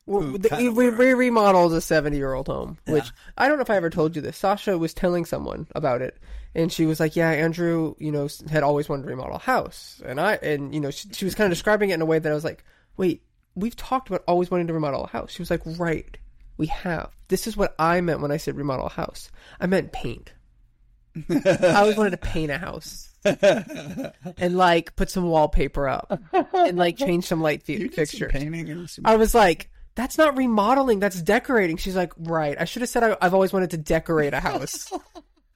Well, 0.07 0.33
the- 0.39 0.71
we, 0.75 0.91
we 0.91 1.15
remodeled 1.15 1.73
a 1.73 1.81
70 1.81 2.17
year 2.17 2.35
old 2.35 2.47
home, 2.49 2.79
which 2.87 3.11
I 3.39 3.49
don't 3.49 3.57
know 3.57 3.63
if 3.63 3.71
I 3.71 3.77
ever 3.77 3.89
told 3.91 4.15
you 4.17 4.23
this. 4.23 4.37
Sasha 4.37 4.77
was 4.77 4.93
telling 4.93 5.25
someone 5.25 5.67
about 5.75 6.03
it, 6.03 6.19
and 6.55 6.71
she 6.71 6.85
was 6.85 7.01
like, 7.01 7.17
"Yeah, 7.17 7.31
Andrew, 7.31 7.95
you 7.99 8.13
know, 8.13 8.29
had 8.51 8.63
always 8.63 8.89
wanted 8.89 9.05
to 9.05 9.09
remodel 9.09 9.37
a 9.37 9.39
house," 9.39 10.03
and 10.05 10.21
I, 10.21 10.35
and 10.35 10.75
you 10.75 10.81
know, 10.81 10.91
she, 10.91 11.09
she 11.13 11.25
was 11.25 11.35
kind 11.35 11.47
of 11.47 11.57
describing 11.57 11.89
it 11.91 11.95
in 11.95 12.03
a 12.03 12.07
way 12.07 12.19
that 12.19 12.31
I 12.31 12.35
was 12.35 12.45
like, 12.45 12.65
"Wait, 12.99 13.23
we've 13.55 13.77
talked 13.77 14.09
about 14.09 14.23
always 14.29 14.51
wanting 14.51 14.67
to 14.67 14.75
remodel 14.75 15.05
a 15.05 15.09
house." 15.09 15.33
She 15.33 15.41
was 15.41 15.51
like, 15.51 15.63
"Right, 15.65 16.19
we 16.59 16.67
have. 16.67 17.11
This 17.29 17.47
is 17.47 17.57
what 17.57 17.75
I 17.79 18.01
meant 18.03 18.21
when 18.21 18.31
I 18.31 18.37
said 18.37 18.57
remodel 18.57 18.87
a 18.87 18.91
house. 18.91 19.31
I 19.59 19.67
meant 19.67 19.93
paint. 19.93 20.35
I 21.31 21.77
always 21.77 21.97
wanted 21.97 22.11
to 22.11 22.17
paint 22.19 22.51
a 22.51 22.59
house." 22.59 23.09
and 23.25 24.57
like 24.59 24.95
put 24.97 25.09
some 25.09 25.25
wallpaper 25.29 25.89
up 25.89 26.21
and 26.53 26.77
like 26.77 26.99
change 26.99 27.25
some 27.27 27.41
light 27.41 27.63
fi- 27.63 27.73
You 27.73 27.79
did 27.89 27.91
some 27.93 27.97
fixtures. 27.97 28.33
painting 28.33 28.87
I 29.05 29.17
was 29.17 29.35
like, 29.35 29.71
that's 29.95 30.19
not 30.19 30.37
remodeling, 30.37 30.99
that's 31.01 31.21
decorating. 31.23 31.77
She's 31.77 31.97
like, 31.97 32.13
right. 32.19 32.57
I 32.59 32.65
should 32.65 32.83
have 32.83 32.89
said 32.89 33.03
I, 33.05 33.17
I've 33.21 33.35
always 33.35 33.53
wanted 33.53 33.71
to 33.71 33.77
decorate 33.79 34.35
a 34.35 34.41
house. 34.41 34.93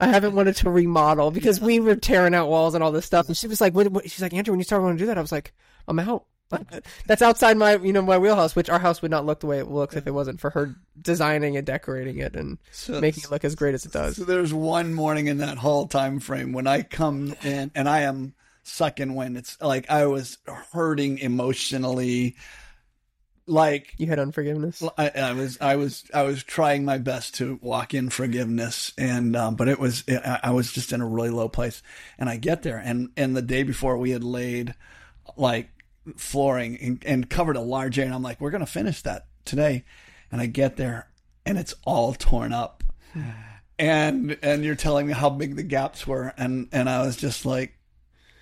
I 0.00 0.06
haven't 0.06 0.34
wanted 0.34 0.54
to 0.56 0.70
remodel 0.70 1.30
because 1.32 1.60
we 1.60 1.80
were 1.80 1.96
tearing 1.96 2.34
out 2.34 2.48
walls 2.48 2.74
and 2.74 2.84
all 2.84 2.92
this 2.92 3.04
stuff. 3.04 3.26
And 3.26 3.36
she 3.36 3.48
was 3.48 3.60
like, 3.60 3.74
what, 3.74 3.88
what? 3.88 4.04
she's 4.08 4.22
like, 4.22 4.32
Andrew, 4.32 4.52
when 4.52 4.60
you 4.60 4.64
start 4.64 4.82
wanting 4.82 4.98
to 4.98 5.02
do 5.02 5.06
that, 5.06 5.18
I 5.18 5.20
was 5.20 5.32
like, 5.32 5.52
I'm 5.88 5.98
out. 5.98 6.24
That's 7.06 7.20
outside 7.20 7.56
my, 7.56 7.76
you 7.76 7.92
know, 7.92 8.00
my 8.00 8.16
wheelhouse, 8.16 8.54
which 8.56 8.70
our 8.70 8.78
house 8.78 9.02
would 9.02 9.10
not 9.10 9.26
look 9.26 9.40
the 9.40 9.46
way 9.46 9.58
it 9.58 9.68
looks 9.68 9.96
if 9.96 10.06
it 10.06 10.12
wasn't 10.12 10.40
for 10.40 10.50
her 10.50 10.76
designing 11.02 11.56
and 11.56 11.66
decorating 11.66 12.18
it 12.18 12.36
and 12.36 12.58
So- 12.70 13.00
making 13.00 13.24
it 13.24 13.30
look 13.30 13.44
as 13.44 13.54
great 13.54 13.74
as 13.74 13.84
it 13.84 13.92
does. 13.92 14.16
So 14.16 14.24
there's 14.24 14.54
one 14.54 14.94
morning 14.94 15.26
in 15.26 15.38
that 15.38 15.58
whole 15.58 15.88
time 15.88 16.20
frame 16.20 16.52
when 16.52 16.66
I 16.66 16.82
come 16.82 17.34
in 17.42 17.70
and 17.74 17.88
I 17.88 18.02
am 18.02 18.34
sucking 18.62 19.14
when 19.14 19.36
it's 19.36 19.60
like 19.60 19.90
I 19.90 20.06
was 20.06 20.38
hurting 20.72 21.18
emotionally. 21.18 22.36
Like 23.48 23.94
You 23.96 24.06
had 24.06 24.18
unforgiveness. 24.18 24.82
I, 24.96 25.08
I 25.08 25.32
was, 25.32 25.58
I 25.60 25.76
was, 25.76 26.04
I 26.12 26.22
was 26.22 26.44
trying 26.44 26.84
my 26.84 26.98
best 26.98 27.34
to 27.36 27.58
walk 27.62 27.94
in 27.94 28.10
forgiveness, 28.10 28.92
and 28.98 29.34
um, 29.34 29.56
but 29.56 29.68
it 29.68 29.78
was, 29.80 30.04
I, 30.08 30.40
I 30.44 30.50
was 30.50 30.70
just 30.72 30.92
in 30.92 31.00
a 31.00 31.06
really 31.06 31.30
low 31.30 31.48
place. 31.48 31.82
And 32.18 32.28
I 32.28 32.36
get 32.36 32.62
there, 32.62 32.78
and 32.78 33.10
and 33.16 33.36
the 33.36 33.42
day 33.42 33.62
before 33.62 33.96
we 33.96 34.10
had 34.10 34.22
laid 34.22 34.74
like 35.36 35.70
flooring 36.16 36.78
and, 36.80 37.02
and 37.06 37.30
covered 37.30 37.56
a 37.56 37.60
large 37.60 37.98
area, 37.98 38.06
and 38.06 38.14
I'm 38.14 38.22
like, 38.22 38.40
we're 38.40 38.50
gonna 38.50 38.66
finish 38.66 39.02
that 39.02 39.26
today. 39.44 39.84
And 40.30 40.40
I 40.40 40.46
get 40.46 40.76
there, 40.76 41.08
and 41.46 41.58
it's 41.58 41.74
all 41.84 42.12
torn 42.12 42.52
up, 42.52 42.84
and 43.78 44.38
and 44.42 44.64
you're 44.64 44.74
telling 44.74 45.06
me 45.06 45.14
how 45.14 45.30
big 45.30 45.56
the 45.56 45.62
gaps 45.62 46.06
were, 46.06 46.34
and 46.36 46.68
and 46.72 46.88
I 46.88 47.04
was 47.04 47.16
just 47.16 47.46
like. 47.46 47.77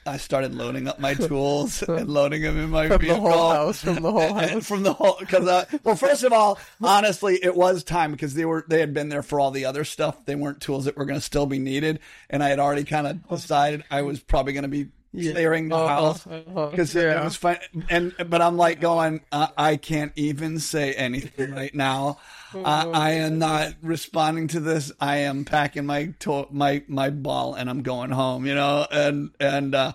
I 0.07 0.17
started 0.19 0.55
loading 0.55 0.87
up 0.89 0.99
my 1.01 1.15
tools 1.29 1.83
and 1.83 2.09
loading 2.09 2.43
them 2.43 2.59
in 2.59 2.71
my 2.71 2.89
From 2.89 2.99
the 2.99 3.07
vehicle. 3.07 3.21
whole 3.31 3.51
house, 3.51 3.81
from 3.83 4.03
the 4.03 4.13
whole 4.13 4.35
house. 4.39 4.67
from 4.67 4.83
the 4.83 4.93
whole 4.93 5.17
because 5.19 5.67
well 5.85 5.97
first 5.97 6.23
of 6.25 6.33
all 6.33 6.59
honestly 6.83 7.39
it 7.43 7.57
was 7.57 7.83
time 7.85 8.13
because 8.13 8.35
they 8.35 8.45
were 8.45 8.65
they 8.69 8.81
had 8.81 8.95
been 8.95 9.09
there 9.09 9.23
for 9.23 9.41
all 9.41 9.51
the 9.51 9.65
other 9.65 9.85
stuff. 9.85 10.25
They 10.25 10.35
weren't 10.35 10.61
tools 10.61 10.85
that 10.85 10.97
were 10.97 11.05
going 11.05 11.19
to 11.19 11.25
still 11.25 11.47
be 11.47 11.59
needed. 11.59 11.99
And 12.31 12.43
i 12.43 12.49
had 12.49 12.59
already 12.59 12.85
kind 12.85 13.07
of 13.07 13.29
decided 13.29 13.85
i 13.91 14.03
was 14.03 14.21
probably 14.21 14.53
going 14.53 14.63
to 14.63 14.69
be 14.69 14.89
clearing 15.13 15.69
the 15.69 15.77
Uh-huh, 15.77 15.89
house 15.89 16.27
uh-huh. 16.27 16.67
because 16.71 16.95
Yeah. 16.95 17.21
it 17.21 17.25
was 17.25 17.37
fun. 17.37 17.57
and 17.89 18.15
but 18.29 18.43
i'm 18.43 18.57
like 18.57 18.81
going 18.81 19.21
I, 19.33 19.49
I 19.57 19.77
can't 19.77 20.13
even 20.17 20.59
say 20.59 20.93
anything 20.95 21.53
right 21.53 21.75
now 21.75 22.19
I, 22.55 22.87
I 22.87 23.11
am 23.13 23.39
not 23.39 23.75
responding 23.83 24.49
to 24.49 24.61
this. 24.61 24.91
I 24.99 25.17
am 25.19 25.45
packing 25.45 25.85
my 25.85 26.15
to- 26.21 26.47
my 26.51 26.83
my 26.89 27.11
ball 27.11 27.53
and 27.55 27.69
I'm 27.69 27.83
going 27.83 28.11
home. 28.13 28.47
You 28.47 28.55
know, 28.55 28.87
and 28.91 29.31
and 29.39 29.75
uh, 29.75 29.93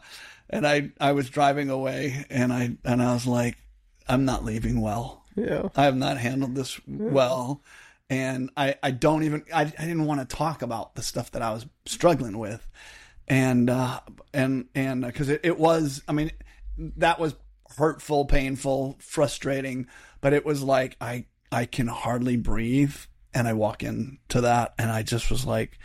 and 0.48 0.68
I 0.68 0.92
I 1.00 1.14
was 1.14 1.28
driving 1.30 1.72
away 1.72 2.24
and 2.30 2.54
I 2.54 2.76
and 2.86 3.02
I 3.02 3.14
was 3.14 3.26
like, 3.26 3.58
I'm 4.08 4.26
not 4.26 4.46
leaving 4.46 4.80
well. 4.80 5.24
Yeah. 5.36 5.70
I 5.76 5.86
have 5.86 5.96
not 5.96 6.18
handled 6.18 6.54
this 6.54 6.80
well. 6.86 7.64
And 8.12 8.52
I, 8.58 8.76
I 8.84 8.92
don't 8.92 9.24
even, 9.24 9.44
I, 9.54 9.62
I 9.62 9.66
didn't 9.66 10.06
want 10.06 10.20
to 10.30 10.36
talk 10.36 10.62
about 10.62 10.96
the 10.96 11.02
stuff 11.02 11.32
that 11.32 11.42
I 11.42 11.54
was 11.54 11.66
struggling 11.86 12.38
with. 12.38 12.68
And, 13.28 13.70
uh, 13.70 14.00
and, 14.34 14.66
and, 14.76 15.06
uh, 15.06 15.12
cause 15.12 15.30
it, 15.30 15.42
it 15.44 15.58
was, 15.60 16.02
I 16.08 16.12
mean, 16.12 16.32
that 16.98 17.20
was 17.20 17.36
hurtful, 17.78 18.26
painful, 18.26 18.98
frustrating, 19.00 19.88
but 20.20 20.34
it 20.34 20.46
was 20.46 20.62
like, 20.62 20.98
I, 21.00 21.26
I 21.52 21.66
can 21.66 21.88
hardly 21.88 22.38
breathe. 22.38 22.96
And 23.34 23.48
I 23.48 23.54
walk 23.54 23.82
into 23.84 24.42
that 24.42 24.74
and 24.78 24.92
I 24.92 25.04
just 25.04 25.32
was 25.32 25.46
like, 25.46 25.80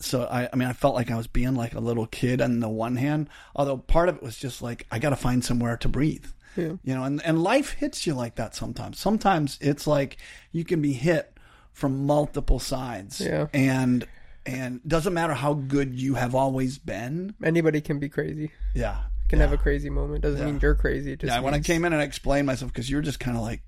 so 0.00 0.24
I, 0.24 0.48
I 0.52 0.56
mean, 0.56 0.66
I 0.68 0.72
felt 0.72 0.96
like 0.96 1.12
I 1.12 1.16
was 1.16 1.28
being 1.28 1.54
like 1.54 1.74
a 1.74 1.80
little 1.80 2.06
kid 2.06 2.40
on 2.42 2.58
the 2.58 2.68
one 2.68 2.96
hand, 2.96 3.28
although 3.54 3.76
part 3.76 4.08
of 4.08 4.16
it 4.16 4.22
was 4.22 4.36
just 4.36 4.62
like, 4.62 4.84
I 4.90 4.98
got 4.98 5.10
to 5.10 5.16
find 5.16 5.44
somewhere 5.44 5.76
to 5.76 5.88
breathe 5.88 6.26
Yeah. 6.56 6.72
you 6.82 6.94
know 6.96 7.04
and, 7.04 7.24
and 7.24 7.40
life 7.42 7.74
hits 7.74 8.04
you 8.04 8.14
like 8.14 8.34
that 8.34 8.56
sometimes 8.56 8.98
sometimes 8.98 9.58
it's 9.60 9.86
like 9.86 10.16
you 10.50 10.64
can 10.64 10.82
be 10.82 10.92
hit 10.92 11.38
from 11.72 12.04
multiple 12.04 12.58
sides 12.58 13.20
Yeah. 13.20 13.46
and 13.54 14.04
and 14.48 14.80
doesn't 14.86 15.12
matter 15.14 15.34
how 15.34 15.52
good 15.54 15.94
you 15.94 16.14
have 16.14 16.34
always 16.34 16.78
been 16.78 17.34
Anybody 17.44 17.80
can 17.80 17.98
be 17.98 18.08
crazy. 18.08 18.50
yeah 18.74 19.02
Can 19.28 19.38
yeah. 19.38 19.44
have 19.44 19.52
a 19.52 19.58
crazy 19.62 19.90
moment. 19.90 20.22
Doesn't 20.22 20.44
mean 20.44 20.58
you're 20.62 20.74
crazy. 20.74 21.12
It 21.12 21.20
just 21.20 21.32
yeah 21.32 21.40
when 21.40 21.54
i 21.54 21.60
came 21.60 21.84
in 21.84 21.92
and 21.92 22.00
I 22.02 22.04
explained 22.04 22.46
myself 22.46 22.72
because 22.72 22.88
you 22.88 22.96
were 22.96 23.02
just 23.02 23.20
kind 23.20 23.36
of 23.36 23.42
like 23.42 23.62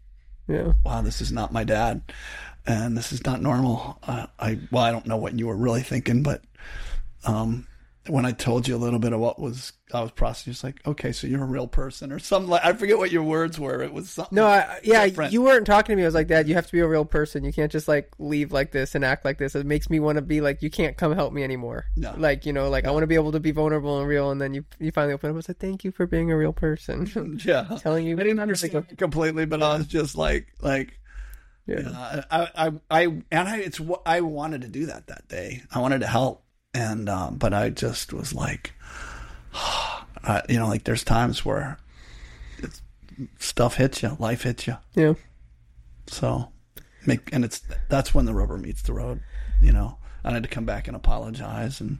Yeah. 0.48 0.72
wow 0.84 1.02
this 1.02 1.20
is 1.20 1.30
not 1.30 1.52
my 1.52 1.64
dad 1.64 2.02
and 2.66 2.96
this 2.96 3.12
is 3.12 3.24
not 3.24 3.40
normal 3.42 3.98
uh, 4.06 4.26
i 4.38 4.58
well 4.70 4.82
i 4.84 4.90
don't 4.90 5.06
know 5.06 5.16
what 5.16 5.38
you 5.38 5.46
were 5.46 5.56
really 5.56 5.82
thinking 5.82 6.22
but 6.22 6.42
um 7.26 7.66
when 8.06 8.24
I 8.24 8.32
told 8.32 8.66
you 8.66 8.74
a 8.74 8.78
little 8.78 8.98
bit 8.98 9.12
of 9.12 9.20
what 9.20 9.38
was 9.38 9.72
I 9.92 10.00
was 10.00 10.10
processing, 10.10 10.52
just 10.52 10.64
like, 10.64 10.84
okay, 10.86 11.12
so 11.12 11.26
you're 11.26 11.42
a 11.42 11.46
real 11.46 11.66
person 11.66 12.12
or 12.12 12.18
something 12.18 12.48
like 12.48 12.64
I 12.64 12.72
forget 12.72 12.96
what 12.96 13.12
your 13.12 13.22
words 13.22 13.58
were. 13.58 13.82
It 13.82 13.92
was 13.92 14.08
something. 14.08 14.34
No, 14.36 14.46
I, 14.46 14.80
yeah, 14.82 15.04
different. 15.06 15.32
you 15.32 15.42
weren't 15.42 15.66
talking 15.66 15.92
to 15.92 15.96
me. 15.96 16.02
I 16.02 16.06
was 16.06 16.14
like, 16.14 16.28
Dad, 16.28 16.48
you 16.48 16.54
have 16.54 16.66
to 16.66 16.72
be 16.72 16.80
a 16.80 16.88
real 16.88 17.04
person. 17.04 17.44
You 17.44 17.52
can't 17.52 17.70
just 17.70 17.88
like 17.88 18.10
leave 18.18 18.52
like 18.52 18.72
this 18.72 18.94
and 18.94 19.04
act 19.04 19.24
like 19.24 19.36
this. 19.38 19.54
It 19.54 19.66
makes 19.66 19.90
me 19.90 20.00
want 20.00 20.16
to 20.16 20.22
be 20.22 20.40
like, 20.40 20.62
you 20.62 20.70
can't 20.70 20.96
come 20.96 21.12
help 21.14 21.32
me 21.32 21.44
anymore. 21.44 21.86
No. 21.96 22.14
Like, 22.16 22.46
you 22.46 22.52
know, 22.52 22.70
like 22.70 22.86
I 22.86 22.90
want 22.90 23.02
to 23.02 23.06
be 23.06 23.16
able 23.16 23.32
to 23.32 23.40
be 23.40 23.50
vulnerable 23.50 23.98
and 23.98 24.08
real. 24.08 24.30
And 24.30 24.40
then 24.40 24.54
you 24.54 24.64
you 24.78 24.90
finally 24.92 25.12
open 25.12 25.28
up. 25.30 25.36
Was 25.36 25.48
like, 25.48 25.58
thank 25.58 25.84
you 25.84 25.92
for 25.92 26.06
being 26.06 26.30
a 26.30 26.36
real 26.36 26.52
person. 26.54 27.40
yeah. 27.44 27.64
Telling 27.80 28.06
you, 28.06 28.14
I 28.18 28.22
didn't 28.22 28.40
understand 28.40 28.86
it 28.90 28.96
completely, 28.96 29.44
but 29.44 29.62
I 29.62 29.76
was 29.76 29.86
just 29.86 30.16
like, 30.16 30.48
like, 30.62 30.98
Yeah. 31.66 32.22
I, 32.30 32.48
I, 32.56 32.72
I, 32.90 33.02
and 33.30 33.48
I, 33.48 33.58
it's 33.58 33.78
what 33.78 34.02
I 34.06 34.22
wanted 34.22 34.62
to 34.62 34.68
do 34.68 34.86
that 34.86 35.08
that 35.08 35.28
day. 35.28 35.62
I 35.72 35.80
wanted 35.80 36.00
to 36.00 36.06
help, 36.06 36.44
and 36.74 37.08
um, 37.08 37.36
but 37.36 37.52
I 37.54 37.70
just 37.70 38.12
was 38.12 38.34
like, 38.34 38.72
I, 39.54 40.42
you 40.48 40.58
know, 40.58 40.68
like 40.68 40.84
there's 40.84 41.04
times 41.04 41.44
where 41.44 41.78
it's, 42.58 42.82
stuff 43.38 43.76
hits 43.76 44.02
you, 44.02 44.16
life 44.18 44.42
hits 44.42 44.66
you, 44.66 44.76
Yeah. 44.94 45.14
so 46.06 46.50
make, 47.06 47.32
and 47.32 47.44
it's 47.44 47.62
that's 47.88 48.14
when 48.14 48.26
the 48.26 48.34
rubber 48.34 48.56
meets 48.58 48.82
the 48.82 48.92
road. 48.92 49.20
You 49.60 49.72
know, 49.72 49.98
I 50.24 50.30
had 50.32 50.42
to 50.42 50.48
come 50.48 50.64
back 50.64 50.86
and 50.88 50.96
apologize 50.96 51.80
and 51.80 51.98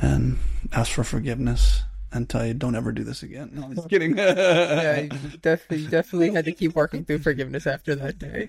and 0.00 0.38
ask 0.72 0.92
for 0.92 1.04
forgiveness. 1.04 1.82
And 2.10 2.26
tell 2.26 2.46
you, 2.46 2.54
don't 2.54 2.74
ever 2.74 2.90
do 2.90 3.04
this 3.04 3.22
again. 3.22 3.50
No, 3.52 3.64
I'm 3.64 3.74
just 3.74 3.90
kidding. 3.90 4.16
Yeah. 4.16 5.00
You 5.00 5.08
definitely, 5.42 5.76
you 5.84 5.88
definitely 5.90 6.30
had 6.30 6.46
to 6.46 6.52
keep 6.52 6.74
working 6.74 7.04
through 7.04 7.18
forgiveness 7.18 7.66
after 7.66 7.94
that 7.96 8.18
day. 8.18 8.48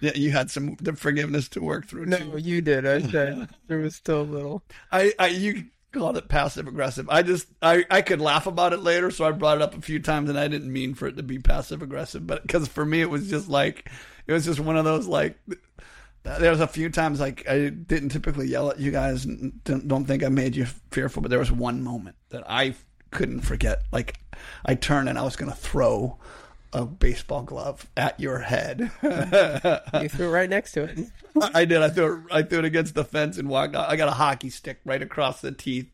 Yeah, 0.00 0.12
you 0.14 0.30
had 0.30 0.50
some 0.50 0.76
the 0.80 0.94
forgiveness 0.94 1.48
to 1.50 1.60
work 1.60 1.86
through. 1.86 2.06
No, 2.06 2.18
too. 2.18 2.38
you 2.38 2.60
did. 2.60 2.86
I 2.86 3.02
said 3.02 3.48
there 3.66 3.78
was 3.78 3.94
still 3.94 4.22
a 4.22 4.22
little. 4.22 4.62
I, 4.92 5.12
I, 5.18 5.28
you 5.28 5.64
called 5.92 6.16
it 6.16 6.28
passive 6.28 6.68
aggressive. 6.68 7.08
I 7.08 7.22
just, 7.22 7.48
I, 7.62 7.84
I 7.90 8.02
could 8.02 8.20
laugh 8.20 8.46
about 8.46 8.72
it 8.72 8.80
later, 8.80 9.10
so 9.10 9.24
I 9.24 9.32
brought 9.32 9.56
it 9.56 9.62
up 9.62 9.76
a 9.76 9.80
few 9.80 9.98
times, 9.98 10.28
and 10.28 10.38
I 10.38 10.48
didn't 10.48 10.72
mean 10.72 10.94
for 10.94 11.06
it 11.08 11.16
to 11.16 11.22
be 11.22 11.38
passive 11.38 11.82
aggressive, 11.82 12.26
but 12.26 12.42
because 12.42 12.68
for 12.68 12.84
me 12.84 13.00
it 13.00 13.10
was 13.10 13.28
just 13.28 13.48
like, 13.48 13.90
it 14.26 14.32
was 14.32 14.44
just 14.44 14.60
one 14.60 14.76
of 14.76 14.84
those 14.84 15.06
like. 15.06 15.38
There 16.24 16.50
was 16.50 16.60
a 16.60 16.66
few 16.66 16.90
times 16.90 17.20
like 17.20 17.48
I 17.48 17.70
didn't 17.70 18.10
typically 18.10 18.48
yell 18.48 18.70
at 18.70 18.78
you 18.78 18.90
guys. 18.90 19.24
And 19.24 19.64
don't, 19.64 19.88
don't 19.88 20.04
think 20.04 20.22
I 20.22 20.28
made 20.28 20.56
you 20.56 20.66
fearful, 20.90 21.22
but 21.22 21.30
there 21.30 21.38
was 21.38 21.50
one 21.50 21.82
moment 21.82 22.16
that 22.30 22.44
I 22.46 22.74
couldn't 23.10 23.40
forget. 23.40 23.84
Like 23.92 24.18
I 24.66 24.74
turned 24.74 25.08
and 25.08 25.18
I 25.18 25.22
was 25.22 25.36
going 25.36 25.50
to 25.50 25.56
throw 25.56 26.18
a 26.72 26.84
baseball 26.84 27.42
glove 27.42 27.88
at 27.96 28.18
your 28.20 28.38
head. 28.40 28.90
You 29.02 30.08
threw 30.08 30.28
it 30.28 30.32
right 30.32 30.50
next 30.50 30.72
to 30.72 30.84
it. 30.84 30.98
I 31.54 31.64
did. 31.64 31.82
I 31.82 31.88
threw 31.88 32.16
it. 32.18 32.22
I 32.30 32.42
threw 32.42 32.60
it 32.60 32.64
against 32.64 32.94
the 32.94 33.04
fence 33.04 33.38
and 33.38 33.48
walked 33.48 33.74
out. 33.74 33.88
I 33.88 33.96
got 33.96 34.08
a 34.08 34.12
hockey 34.12 34.50
stick 34.50 34.80
right 34.84 35.00
across 35.02 35.40
the 35.40 35.52
teeth, 35.52 35.90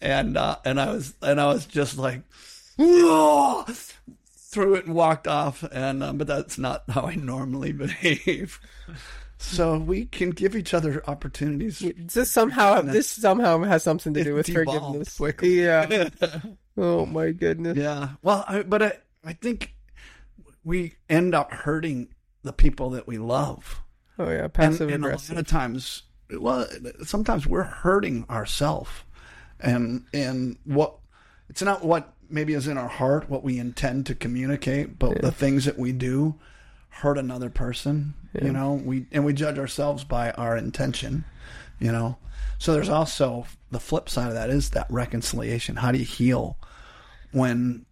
and 0.00 0.36
uh, 0.36 0.56
and 0.64 0.80
I 0.80 0.92
was 0.92 1.14
and 1.22 1.40
I 1.40 1.46
was 1.46 1.66
just 1.66 1.98
like, 1.98 2.22
"Oh, 2.78 3.64
threw 4.54 4.74
it 4.76 4.86
and 4.86 4.94
walked 4.94 5.26
off. 5.26 5.62
And 5.72 6.02
um, 6.02 6.18
but 6.18 6.26
that's 6.26 6.58
not 6.58 6.84
how 6.88 7.02
I 7.02 7.16
normally 7.16 7.72
behave. 7.72 8.60
So 9.36 9.76
we 9.76 10.06
can 10.06 10.30
give 10.30 10.56
each 10.56 10.72
other 10.72 11.02
opportunities. 11.06 11.80
This 11.96 12.30
somehow 12.30 12.80
this 12.80 13.08
somehow 13.08 13.62
has 13.64 13.82
something 13.82 14.14
to 14.14 14.24
do 14.24 14.34
with 14.34 14.50
forgiveness. 14.50 15.16
quickly. 15.16 15.62
Yeah. 15.62 16.08
Oh 16.76 17.06
my 17.06 17.30
goodness. 17.30 17.78
Yeah. 17.78 18.08
Well, 18.20 18.44
I, 18.48 18.62
but 18.62 18.82
I, 18.82 18.92
I 19.24 19.32
think 19.34 19.73
we 20.64 20.96
end 21.08 21.34
up 21.34 21.52
hurting 21.52 22.08
the 22.42 22.52
people 22.52 22.90
that 22.90 23.06
we 23.06 23.18
love. 23.18 23.82
Oh 24.18 24.30
yeah. 24.30 24.44
And, 24.44 24.52
Passive 24.52 24.90
and 24.90 25.04
a 25.04 25.08
lot 25.08 25.30
of 25.30 25.46
times, 25.46 26.02
well, 26.30 26.66
sometimes 27.04 27.46
we're 27.46 27.62
hurting 27.64 28.26
ourselves, 28.30 28.90
and 29.60 30.04
and 30.12 30.56
what 30.64 30.96
it's 31.48 31.62
not 31.62 31.84
what 31.84 32.14
maybe 32.28 32.54
is 32.54 32.66
in 32.66 32.78
our 32.78 32.88
heart, 32.88 33.28
what 33.28 33.44
we 33.44 33.58
intend 33.58 34.06
to 34.06 34.14
communicate, 34.14 34.98
but 34.98 35.20
the 35.20 35.32
things 35.32 35.64
that 35.64 35.78
we 35.78 35.92
do 35.92 36.34
hurt 36.88 37.18
another 37.18 37.50
person. 37.50 38.14
You 38.40 38.52
know, 38.52 38.72
we 38.72 39.06
and 39.12 39.24
we 39.24 39.32
judge 39.32 39.58
ourselves 39.58 40.02
by 40.02 40.32
our 40.32 40.56
intention. 40.56 41.24
You 41.78 41.92
know, 41.92 42.18
so 42.58 42.72
there's 42.72 42.88
also 42.88 43.46
the 43.70 43.80
flip 43.80 44.08
side 44.08 44.28
of 44.28 44.34
that 44.34 44.50
is 44.50 44.70
that 44.70 44.86
reconciliation. 44.90 45.76
How 45.76 45.92
do 45.92 45.98
you 45.98 46.04
heal 46.04 46.56
when 47.32 47.86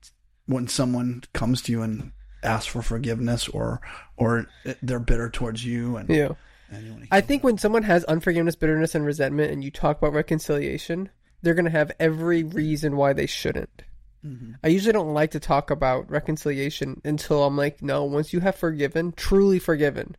when 0.47 0.67
someone 0.67 1.23
comes 1.33 1.63
to 1.63 1.73
you 1.73 1.83
and 1.83 2.13
asks 2.43 2.67
for 2.67 2.83
forgiveness 2.83 3.49
or 3.49 3.81
or 4.17 4.47
they're 4.83 4.99
bitter 4.99 5.31
towards 5.31 5.65
you 5.65 5.97
and 5.97 6.09
Yeah. 6.09 6.33
and 6.71 7.07
I 7.11 7.21
think 7.21 7.45
when 7.45 7.59
someone 7.59 7.83
has 7.83 8.05
unforgiveness, 8.05 8.57
bitterness, 8.57 8.95
and 8.95 9.05
resentment, 9.05 9.53
and 9.53 9.63
you 9.63 9.71
talk 9.71 9.99
about 9.99 10.13
reconciliation, 10.15 11.11
they're 11.43 11.55
going 11.55 11.65
to 11.67 11.71
have 11.71 11.93
every 12.01 12.43
reason 12.45 12.97
why 12.97 13.13
they 13.13 13.27
shouldn't. 13.27 13.83
Mm-hmm. 14.25 14.53
I 14.63 14.69
usually 14.69 14.93
don't 14.93 15.13
like 15.15 15.33
to 15.33 15.41
talk 15.41 15.71
about 15.71 16.09
reconciliation 16.11 17.01
until 17.05 17.43
I'm 17.45 17.57
like, 17.57 17.83
no, 17.83 18.05
once 18.05 18.33
you 18.33 18.41
have 18.41 18.55
forgiven, 18.55 19.13
truly 19.13 19.59
forgiven, 19.59 20.17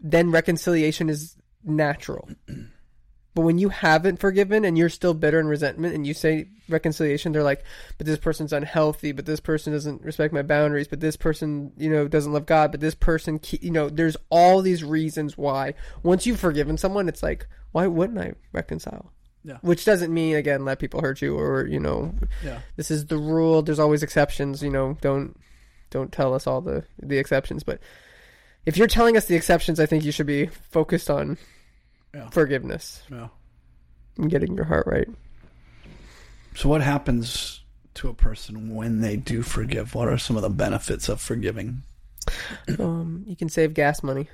then 0.00 0.30
reconciliation 0.30 1.08
is 1.08 1.36
natural. 1.64 2.28
But 3.34 3.42
when 3.42 3.58
you 3.58 3.68
haven't 3.68 4.18
forgiven 4.18 4.64
and 4.64 4.76
you're 4.76 4.88
still 4.88 5.14
bitter 5.14 5.38
and 5.38 5.48
resentment 5.48 5.94
and 5.94 6.04
you 6.06 6.14
say 6.14 6.48
reconciliation, 6.68 7.30
they're 7.30 7.44
like, 7.44 7.62
but 7.96 8.06
this 8.06 8.18
person's 8.18 8.52
unhealthy, 8.52 9.12
but 9.12 9.24
this 9.24 9.38
person 9.38 9.72
doesn't 9.72 10.02
respect 10.02 10.34
my 10.34 10.42
boundaries, 10.42 10.88
but 10.88 10.98
this 11.00 11.16
person, 11.16 11.72
you 11.76 11.88
know, 11.90 12.08
doesn't 12.08 12.32
love 12.32 12.46
God, 12.46 12.72
but 12.72 12.80
this 12.80 12.94
person, 12.96 13.40
you 13.60 13.70
know, 13.70 13.88
there's 13.88 14.16
all 14.30 14.62
these 14.62 14.82
reasons 14.82 15.38
why. 15.38 15.74
Once 16.02 16.26
you've 16.26 16.40
forgiven 16.40 16.76
someone, 16.76 17.08
it's 17.08 17.22
like, 17.22 17.46
why 17.70 17.86
wouldn't 17.86 18.18
I 18.18 18.32
reconcile? 18.52 19.12
Yeah. 19.44 19.58
Which 19.62 19.84
doesn't 19.84 20.12
mean, 20.12 20.34
again, 20.34 20.64
let 20.64 20.80
people 20.80 21.00
hurt 21.00 21.22
you 21.22 21.38
or, 21.38 21.66
you 21.66 21.78
know, 21.78 22.12
Yeah. 22.44 22.58
this 22.76 22.90
is 22.90 23.06
the 23.06 23.16
rule. 23.16 23.62
There's 23.62 23.78
always 23.78 24.02
exceptions, 24.02 24.60
you 24.60 24.70
know, 24.70 24.98
don't, 25.00 25.38
don't 25.90 26.10
tell 26.12 26.34
us 26.34 26.48
all 26.48 26.60
the, 26.60 26.84
the 27.00 27.18
exceptions. 27.18 27.62
But 27.62 27.78
if 28.66 28.76
you're 28.76 28.86
telling 28.88 29.16
us 29.16 29.26
the 29.26 29.36
exceptions, 29.36 29.78
I 29.78 29.86
think 29.86 30.04
you 30.04 30.12
should 30.12 30.26
be 30.26 30.46
focused 30.46 31.08
on 31.08 31.38
Yeah. 32.14 32.28
forgiveness 32.30 33.02
Yeah. 33.10 33.28
and 34.18 34.30
getting 34.30 34.54
your 34.56 34.64
heart 34.64 34.86
right. 34.86 35.08
So 36.56 36.68
what 36.68 36.80
happens 36.82 37.60
to 37.94 38.08
a 38.08 38.14
person 38.14 38.74
when 38.74 39.00
they 39.00 39.16
do 39.16 39.42
forgive? 39.42 39.94
What 39.94 40.08
are 40.08 40.18
some 40.18 40.36
of 40.36 40.42
the 40.42 40.50
benefits 40.50 41.08
of 41.08 41.20
forgiving? 41.20 41.82
Um, 42.78 43.24
you 43.26 43.36
can 43.36 43.48
save 43.48 43.74
gas 43.74 44.02
money 44.02 44.28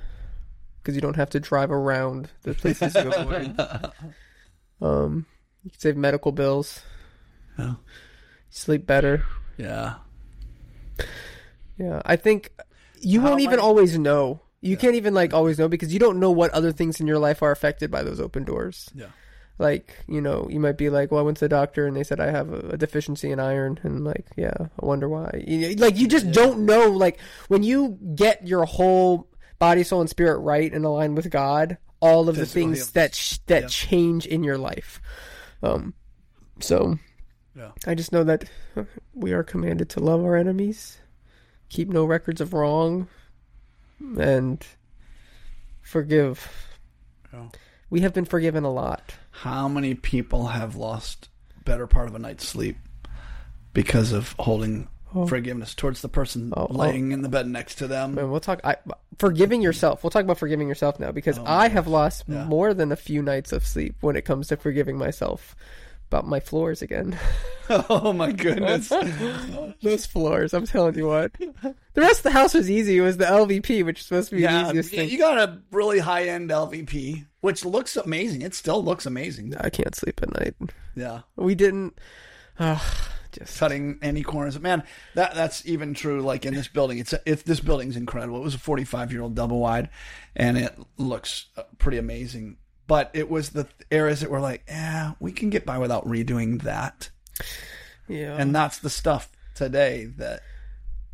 because 0.81 0.95
you 0.95 1.01
don't 1.01 1.15
have 1.15 1.29
to 1.31 1.39
drive 1.39 1.71
around 1.71 2.29
the 2.43 2.53
places 2.53 2.95
you 2.95 3.11
avoid. 3.11 3.59
Um, 4.79 5.25
you 5.63 5.71
can 5.71 5.79
save 5.79 5.97
medical 5.97 6.31
bills. 6.31 6.81
Yeah. 7.57 7.75
Sleep 8.51 8.85
better. 8.85 9.25
Yeah. 9.57 9.95
Yeah, 11.79 12.01
I 12.05 12.15
think 12.15 12.51
you 13.01 13.21
How 13.21 13.29
won't 13.29 13.41
even 13.41 13.57
might- 13.57 13.63
always 13.65 13.97
know. 13.97 14.41
You 14.67 14.77
can't 14.77 14.95
even 14.95 15.13
like 15.13 15.33
always 15.33 15.57
know 15.57 15.67
because 15.67 15.93
you 15.93 15.99
don't 15.99 16.19
know 16.19 16.31
what 16.31 16.51
other 16.51 16.71
things 16.71 16.99
in 16.99 17.07
your 17.07 17.19
life 17.19 17.41
are 17.41 17.51
affected 17.51 17.89
by 17.91 18.03
those 18.03 18.19
open 18.19 18.43
doors. 18.43 18.89
Yeah. 18.93 19.07
Like, 19.59 19.97
you 20.07 20.21
know, 20.21 20.47
you 20.51 20.59
might 20.59 20.77
be 20.77 20.89
like, 20.91 21.09
"Well, 21.11 21.19
I 21.19 21.23
went 21.23 21.37
to 21.37 21.45
the 21.45 21.49
doctor 21.49 21.87
and 21.87 21.95
they 21.97 22.03
said 22.03 22.19
I 22.19 22.29
have 22.29 22.53
a, 22.53 22.59
a 22.71 22.77
deficiency 22.77 23.31
in 23.31 23.39
iron," 23.39 23.79
and 23.81 24.03
like, 24.03 24.27
yeah, 24.35 24.53
I 24.79 24.85
wonder 24.85 25.09
why. 25.09 25.43
You 25.47 25.75
like, 25.75 25.97
you 25.97 26.07
just 26.07 26.31
don't 26.31 26.65
know. 26.65 26.91
Like, 26.91 27.19
when 27.47 27.63
you 27.63 27.97
get 28.13 28.45
your 28.47 28.65
whole 28.65 29.27
body, 29.57 29.83
soul, 29.83 30.01
and 30.01 30.09
spirit 30.09 30.37
right 30.39 30.71
and 30.71 30.85
aligned 30.85 31.15
with 31.17 31.31
God, 31.31 31.77
all 31.99 32.29
of 32.29 32.35
the 32.35 32.45
things 32.45 32.77
healings. 32.77 32.91
that 32.91 33.15
sh- 33.15 33.39
that 33.47 33.63
Yeah. 33.63 33.67
change 33.69 34.27
in 34.27 34.43
your 34.43 34.59
life. 34.59 35.01
Um, 35.63 35.95
so 36.59 36.99
Yeah. 37.55 37.71
I 37.87 37.95
just 37.95 38.11
know 38.11 38.23
that 38.25 38.45
we 39.15 39.31
are 39.33 39.41
commanded 39.43 39.89
to 39.89 39.99
love 39.99 40.23
our 40.23 40.35
enemies, 40.35 40.99
keep 41.69 41.89
no 41.89 42.05
records 42.05 42.41
of 42.41 42.53
wrong, 42.53 43.07
and 43.99 44.65
forgive. 45.81 46.49
Yeah. 47.33 47.47
We 47.89 48.01
have 48.01 48.13
been 48.13 48.25
forgiven 48.25 48.63
a 48.63 48.71
lot. 48.71 49.15
How 49.31 49.67
many 49.67 49.93
people 49.95 50.47
have 50.47 50.75
lost 50.75 51.29
better 51.63 51.87
part 51.87 52.07
of 52.07 52.15
a 52.15 52.19
night's 52.19 52.45
sleep 52.47 52.77
because 53.73 54.11
of 54.11 54.33
holding 54.39 54.87
oh. 55.15 55.27
forgiveness 55.27 55.73
towards 55.75 56.01
the 56.01 56.09
person 56.09 56.53
Oh, 56.55 56.67
oh. 56.69 56.73
laying 56.73 57.11
in 57.11 57.21
the 57.21 57.29
bed 57.29 57.47
next 57.47 57.75
to 57.75 57.87
them? 57.87 58.17
And 58.17 58.29
we'll 58.31 58.39
talk 58.39 58.59
I, 58.63 58.77
forgiving 59.19 59.61
yourself. 59.61 60.03
We'll 60.03 60.11
talk 60.11 60.23
about 60.23 60.37
forgiving 60.39 60.67
yourself 60.67 60.99
now 60.99 61.11
because 61.11 61.37
Oh 61.37 61.45
I 61.45 61.69
have 61.69 61.87
lost 61.87 62.25
Yeah. 62.27 62.45
more 62.45 62.73
than 62.73 62.91
a 62.91 62.97
few 62.97 63.21
nights 63.21 63.51
of 63.53 63.65
sleep 63.65 63.95
when 64.01 64.15
it 64.15 64.25
comes 64.25 64.47
to 64.47 64.57
forgiving 64.57 64.97
myself 64.97 65.55
about 66.07 66.27
my 66.27 66.39
floors 66.39 66.81
again. 66.81 67.17
oh 67.69 68.13
my 68.13 68.31
goodness. 68.31 68.89
Those 69.81 70.05
floors, 70.05 70.53
I'm 70.53 70.65
telling 70.65 70.95
you 70.95 71.07
what. 71.07 71.33
The 71.33 71.75
rest 72.01 72.19
of 72.19 72.23
the 72.23 72.31
house 72.31 72.53
was 72.53 72.69
easy. 72.69 72.97
It 72.97 73.01
was 73.01 73.17
the 73.17 73.25
LVP, 73.25 73.85
which 73.85 73.99
is 73.99 74.05
supposed 74.05 74.29
to 74.29 74.35
be 74.35 74.41
the 74.41 74.47
yeah, 74.47 74.69
easiest 74.69 74.91
thing. 74.91 75.09
you 75.09 75.17
got 75.17 75.37
a 75.37 75.61
really 75.71 75.99
high 75.99 76.29
end 76.29 76.49
LVP, 76.49 77.25
which 77.41 77.65
looks 77.65 77.97
amazing. 77.97 78.41
It 78.41 78.55
still 78.55 78.83
looks 78.83 79.05
amazing. 79.05 79.55
I 79.59 79.69
can't 79.69 79.95
sleep 79.95 80.21
at 80.23 80.33
night. 80.39 80.55
Yeah. 80.95 81.21
We 81.35 81.55
didn't. 81.55 81.99
Uh, 82.57 82.79
just 83.31 83.59
cutting 83.59 83.99
any 84.01 84.23
corners. 84.23 84.59
Man, 84.59 84.83
that 85.15 85.35
that's 85.35 85.65
even 85.65 85.93
true. 85.93 86.21
Like 86.21 86.45
in 86.45 86.53
this 86.53 86.67
building, 86.67 86.97
it's 86.99 87.13
it's 87.25 87.43
this 87.43 87.59
building's 87.59 87.95
incredible. 87.95 88.37
It 88.37 88.43
was 88.43 88.55
a 88.55 88.59
45 88.59 89.11
year 89.11 89.21
old 89.21 89.35
double 89.35 89.59
wide, 89.59 89.89
and 90.35 90.57
it 90.57 90.77
looks 90.97 91.47
uh, 91.57 91.63
pretty 91.77 91.97
amazing. 91.97 92.57
But 92.87 93.11
it 93.13 93.29
was 93.29 93.49
the 93.49 93.67
areas 93.91 94.21
that 94.21 94.31
were 94.31 94.39
like, 94.39 94.63
yeah, 94.67 95.13
we 95.19 95.31
can 95.31 95.49
get 95.49 95.65
by 95.65 95.77
without 95.77 96.07
redoing 96.07 96.61
that, 96.63 97.09
yeah. 98.07 98.37
and 98.37 98.55
that's 98.55 98.79
the 98.79 98.89
stuff 98.89 99.29
today 99.55 100.05
that 100.17 100.41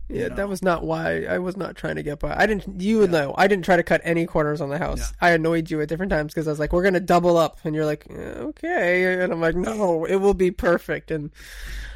Yeah, 0.09 0.27
know. 0.27 0.35
that 0.35 0.49
was 0.49 0.61
not 0.61 0.83
why 0.83 1.23
I 1.23 1.39
was 1.39 1.57
not 1.57 1.75
trying 1.75 1.95
to 1.95 2.03
get 2.03 2.19
by. 2.19 2.35
I 2.37 2.45
didn't. 2.45 2.79
You 2.81 2.99
would 2.99 3.11
know. 3.11 3.33
I 3.37 3.47
didn't 3.47 3.65
try 3.65 3.75
to 3.77 3.83
cut 3.83 4.01
any 4.03 4.25
corners 4.27 4.61
on 4.61 4.69
the 4.69 4.77
house. 4.77 5.13
I 5.19 5.31
annoyed 5.31 5.71
you 5.71 5.81
at 5.81 5.89
different 5.89 6.11
times 6.11 6.33
because 6.33 6.47
I 6.47 6.51
was 6.51 6.59
like, 6.59 6.73
"We're 6.73 6.83
gonna 6.83 6.99
double 6.99 7.37
up," 7.37 7.57
and 7.63 7.73
you're 7.73 7.85
like, 7.85 8.05
"Eh, 8.09 8.13
"Okay," 8.53 9.23
and 9.23 9.31
I'm 9.33 9.41
like, 9.41 9.55
"No, 9.55 10.05
it 10.05 10.17
will 10.17 10.33
be 10.35 10.51
perfect." 10.51 11.09
And 11.09 11.31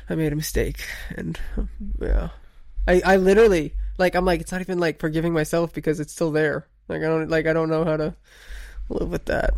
I 0.10 0.16
made 0.16 0.32
a 0.34 0.36
mistake, 0.38 0.84
and 1.16 1.40
yeah, 2.02 2.30
I 2.88 3.02
I 3.06 3.16
literally 3.18 3.74
like 3.98 4.16
I'm 4.16 4.26
like 4.26 4.42
it's 4.42 4.52
not 4.52 4.62
even 4.62 4.80
like 4.80 5.00
forgiving 5.00 5.34
myself 5.34 5.74
because 5.74 6.00
it's 6.00 6.14
still 6.14 6.32
there. 6.32 6.66
Like 6.88 7.02
I 7.02 7.06
don't 7.06 7.30
like 7.30 7.46
I 7.46 7.54
don't 7.54 7.70
know 7.70 7.84
how 7.84 7.98
to 7.98 8.16
live 8.90 9.10
with 9.10 9.26
that. 9.26 9.54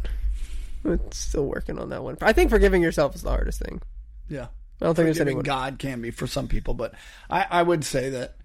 It's 0.86 1.18
still 1.18 1.46
working 1.46 1.78
on 1.80 1.90
that 1.90 2.04
one. 2.04 2.18
I 2.22 2.34
think 2.34 2.50
forgiving 2.50 2.82
yourself 2.82 3.16
is 3.16 3.22
the 3.22 3.30
hardest 3.30 3.60
thing. 3.62 3.82
yeah. 4.28 4.48
I 4.82 4.86
don't 4.86 4.96
think 4.96 5.08
there's 5.08 5.18
Forgiving 5.18 5.28
anyone. 5.40 5.44
God 5.44 5.78
can 5.78 6.02
be 6.02 6.10
for 6.10 6.26
some 6.26 6.48
people, 6.48 6.74
but 6.74 6.94
I, 7.30 7.46
I 7.50 7.64
would 7.64 7.84
say 7.84 8.10
that, 8.12 8.38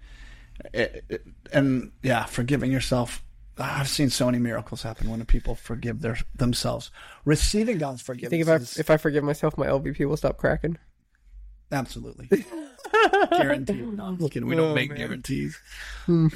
it, 0.73 1.05
it- 1.07 1.25
and 1.53 1.93
yeah, 2.03 2.25
forgiving 2.25 2.71
yourself. 2.73 3.23
I've 3.57 3.87
seen 3.87 4.09
so 4.09 4.25
many 4.25 4.37
miracles 4.39 4.81
happen 4.81 5.09
when 5.09 5.23
people 5.23 5.55
forgive 5.55 6.01
their 6.01 6.17
themselves. 6.35 6.91
Receiving 7.23 7.77
God's 7.77 8.01
I 8.01 8.03
forgiveness. 8.03 8.29
think 8.31 8.41
if 8.41 8.49
I 8.49 8.55
is- 8.55 8.77
if 8.77 8.89
I 8.89 8.97
forgive 8.97 9.23
myself, 9.23 9.57
my 9.57 9.65
LVP 9.67 10.05
will 10.09 10.17
stop 10.17 10.35
cracking. 10.35 10.77
Absolutely. 11.71 12.27
Guaranteed. 13.31 13.93
No, 13.93 14.03
I'm 14.03 14.17
just 14.17 14.33
kidding. 14.33 14.49
We 14.49 14.55
don't 14.57 14.71
Oh, 14.71 14.75
make 14.75 14.89
man. 14.89 14.97
guarantees. 14.97 15.57
Hmm. 16.05 16.27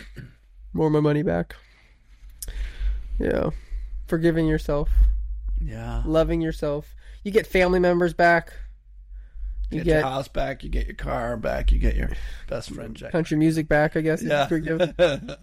more 0.71 0.87
of 0.87 0.93
my 0.93 1.01
money 1.01 1.23
back. 1.23 1.57
Yeah. 3.19 3.49
Forgiving 4.09 4.47
yourself, 4.47 4.89
Yeah. 5.61 6.01
loving 6.05 6.41
yourself. 6.41 6.93
You 7.23 7.31
get 7.31 7.47
family 7.47 7.79
members 7.79 8.13
back. 8.13 8.53
You 9.71 9.77
Get, 9.79 9.85
get 9.85 9.93
your 9.99 10.01
house 10.09 10.27
back. 10.27 10.63
You 10.63 10.69
get 10.69 10.87
your 10.87 10.95
car 10.95 11.37
back. 11.37 11.71
You 11.71 11.77
get 11.77 11.95
your 11.95 12.09
best 12.47 12.71
friend 12.71 12.95
Jack. 12.95 13.11
country 13.11 13.37
music 13.37 13.67
back, 13.67 13.95
I 13.95 14.01
guess. 14.01 14.21
Yeah. 14.23 14.47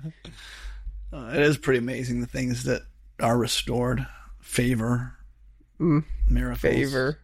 Uh, 1.12 1.30
it 1.34 1.40
is 1.42 1.56
pretty 1.56 1.78
amazing 1.78 2.20
the 2.20 2.26
things 2.26 2.64
that 2.64 2.82
are 3.20 3.38
restored. 3.38 4.04
Favor. 4.40 5.14
Mm. 5.80 6.04
Miracles. 6.28 6.60
Favor, 6.60 7.20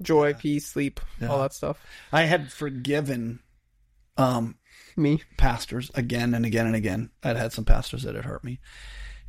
joy, 0.00 0.32
peace, 0.32 0.66
sleep, 0.66 1.00
Yeah. 1.20 1.28
all 1.28 1.42
that 1.42 1.52
stuff. 1.52 1.78
I 2.12 2.22
had 2.22 2.50
forgiven 2.50 3.40
um, 4.16 4.56
Me. 4.96 5.22
pastors 5.36 5.90
again 5.94 6.32
and 6.34 6.46
again 6.46 6.66
and 6.66 6.74
again. 6.74 7.10
I'd 7.22 7.36
had 7.36 7.52
some 7.52 7.66
pastors 7.66 8.04
that 8.04 8.14
had 8.14 8.24
hurt 8.24 8.42
me. 8.42 8.58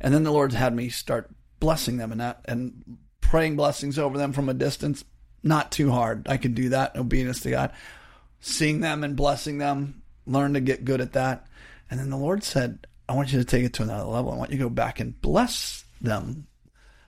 And 0.00 0.14
then 0.14 0.24
the 0.24 0.32
Lord's 0.32 0.54
had 0.54 0.74
me 0.74 0.88
start 0.88 1.30
blessing 1.60 1.96
them 1.96 2.12
and 2.12 2.20
that 2.20 2.40
and 2.46 2.98
praying 3.20 3.56
blessings 3.56 3.98
over 3.98 4.18
them 4.18 4.32
from 4.32 4.48
a 4.48 4.54
distance. 4.54 5.04
Not 5.42 5.70
too 5.70 5.90
hard. 5.90 6.26
I 6.28 6.36
can 6.36 6.54
do 6.54 6.70
that 6.70 6.94
in 6.94 7.00
obedience 7.00 7.40
to 7.40 7.50
God. 7.50 7.72
Seeing 8.40 8.80
them 8.80 9.04
and 9.04 9.16
blessing 9.16 9.58
them 9.58 10.02
learn 10.26 10.54
to 10.54 10.60
get 10.60 10.84
good 10.84 11.00
at 11.00 11.12
that. 11.12 11.46
And 11.90 11.98
then 11.98 12.10
the 12.10 12.16
Lord 12.16 12.44
said, 12.44 12.86
I 13.08 13.14
want 13.14 13.32
you 13.32 13.38
to 13.38 13.44
take 13.44 13.64
it 13.64 13.72
to 13.74 13.82
another 13.82 14.04
level. 14.04 14.32
I 14.32 14.36
want 14.36 14.50
you 14.50 14.58
to 14.58 14.64
go 14.64 14.70
back 14.70 15.00
and 15.00 15.20
bless 15.20 15.84
them. 16.00 16.46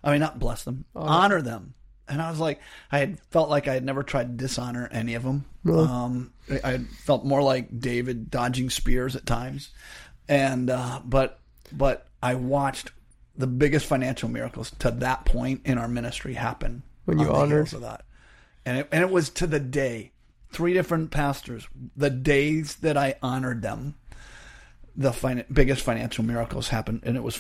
I 0.03 0.13
mean, 0.13 0.21
not 0.21 0.39
bless 0.39 0.65
them, 0.65 0.87
honor 0.97 1.43
them. 1.43 1.75
And 2.09 2.21
I 2.21 2.31
was 2.31 2.41
like, 2.41 2.61
I 2.91 2.99
had 2.99 3.21
felt 3.31 3.51
like 3.51 3.69
I 3.69 3.75
had 3.75 3.85
never 3.85 4.03
tried 4.03 4.25
to 4.25 4.45
dishonor 4.45 4.89
any 4.91 5.15
of 5.15 5.23
them. 5.23 5.45
Um, 5.69 6.33
I, 6.51 6.73
I 6.73 6.79
felt 6.79 7.25
more 7.25 7.43
like 7.43 7.79
David 7.79 8.31
dodging 8.31 8.71
spears 8.71 9.15
at 9.15 9.27
times. 9.27 9.71
And, 10.29 10.71
uh, 10.71 11.01
but, 11.05 11.39
but 11.71 12.09
I 12.23 12.35
watched 12.35 12.91
the 13.41 13.47
biggest 13.47 13.87
financial 13.87 14.29
miracles 14.29 14.71
to 14.79 14.91
that 14.91 15.25
point 15.25 15.63
in 15.65 15.79
our 15.79 15.89
ministry 15.89 16.35
happen 16.35 16.83
When 17.05 17.19
you 17.19 17.29
on 17.29 17.43
honored? 17.43 17.73
of 17.73 17.81
that. 17.81 18.05
And 18.65 18.79
it, 18.79 18.89
and 18.93 19.03
it 19.03 19.11
was 19.11 19.31
to 19.31 19.47
the 19.47 19.61
day, 19.61 20.13
three 20.53 20.75
different 20.75 21.11
pastors, 21.11 21.67
the 21.97 22.11
days 22.11 22.77
that 22.77 22.97
I 22.97 23.17
honored 23.23 23.63
them, 23.63 23.95
the 24.95 25.13
fin- 25.13 25.45
biggest 25.53 25.83
financial 25.83 26.25
miracles 26.25 26.69
happened. 26.69 27.01
And 27.05 27.17
it 27.17 27.23
was 27.23 27.37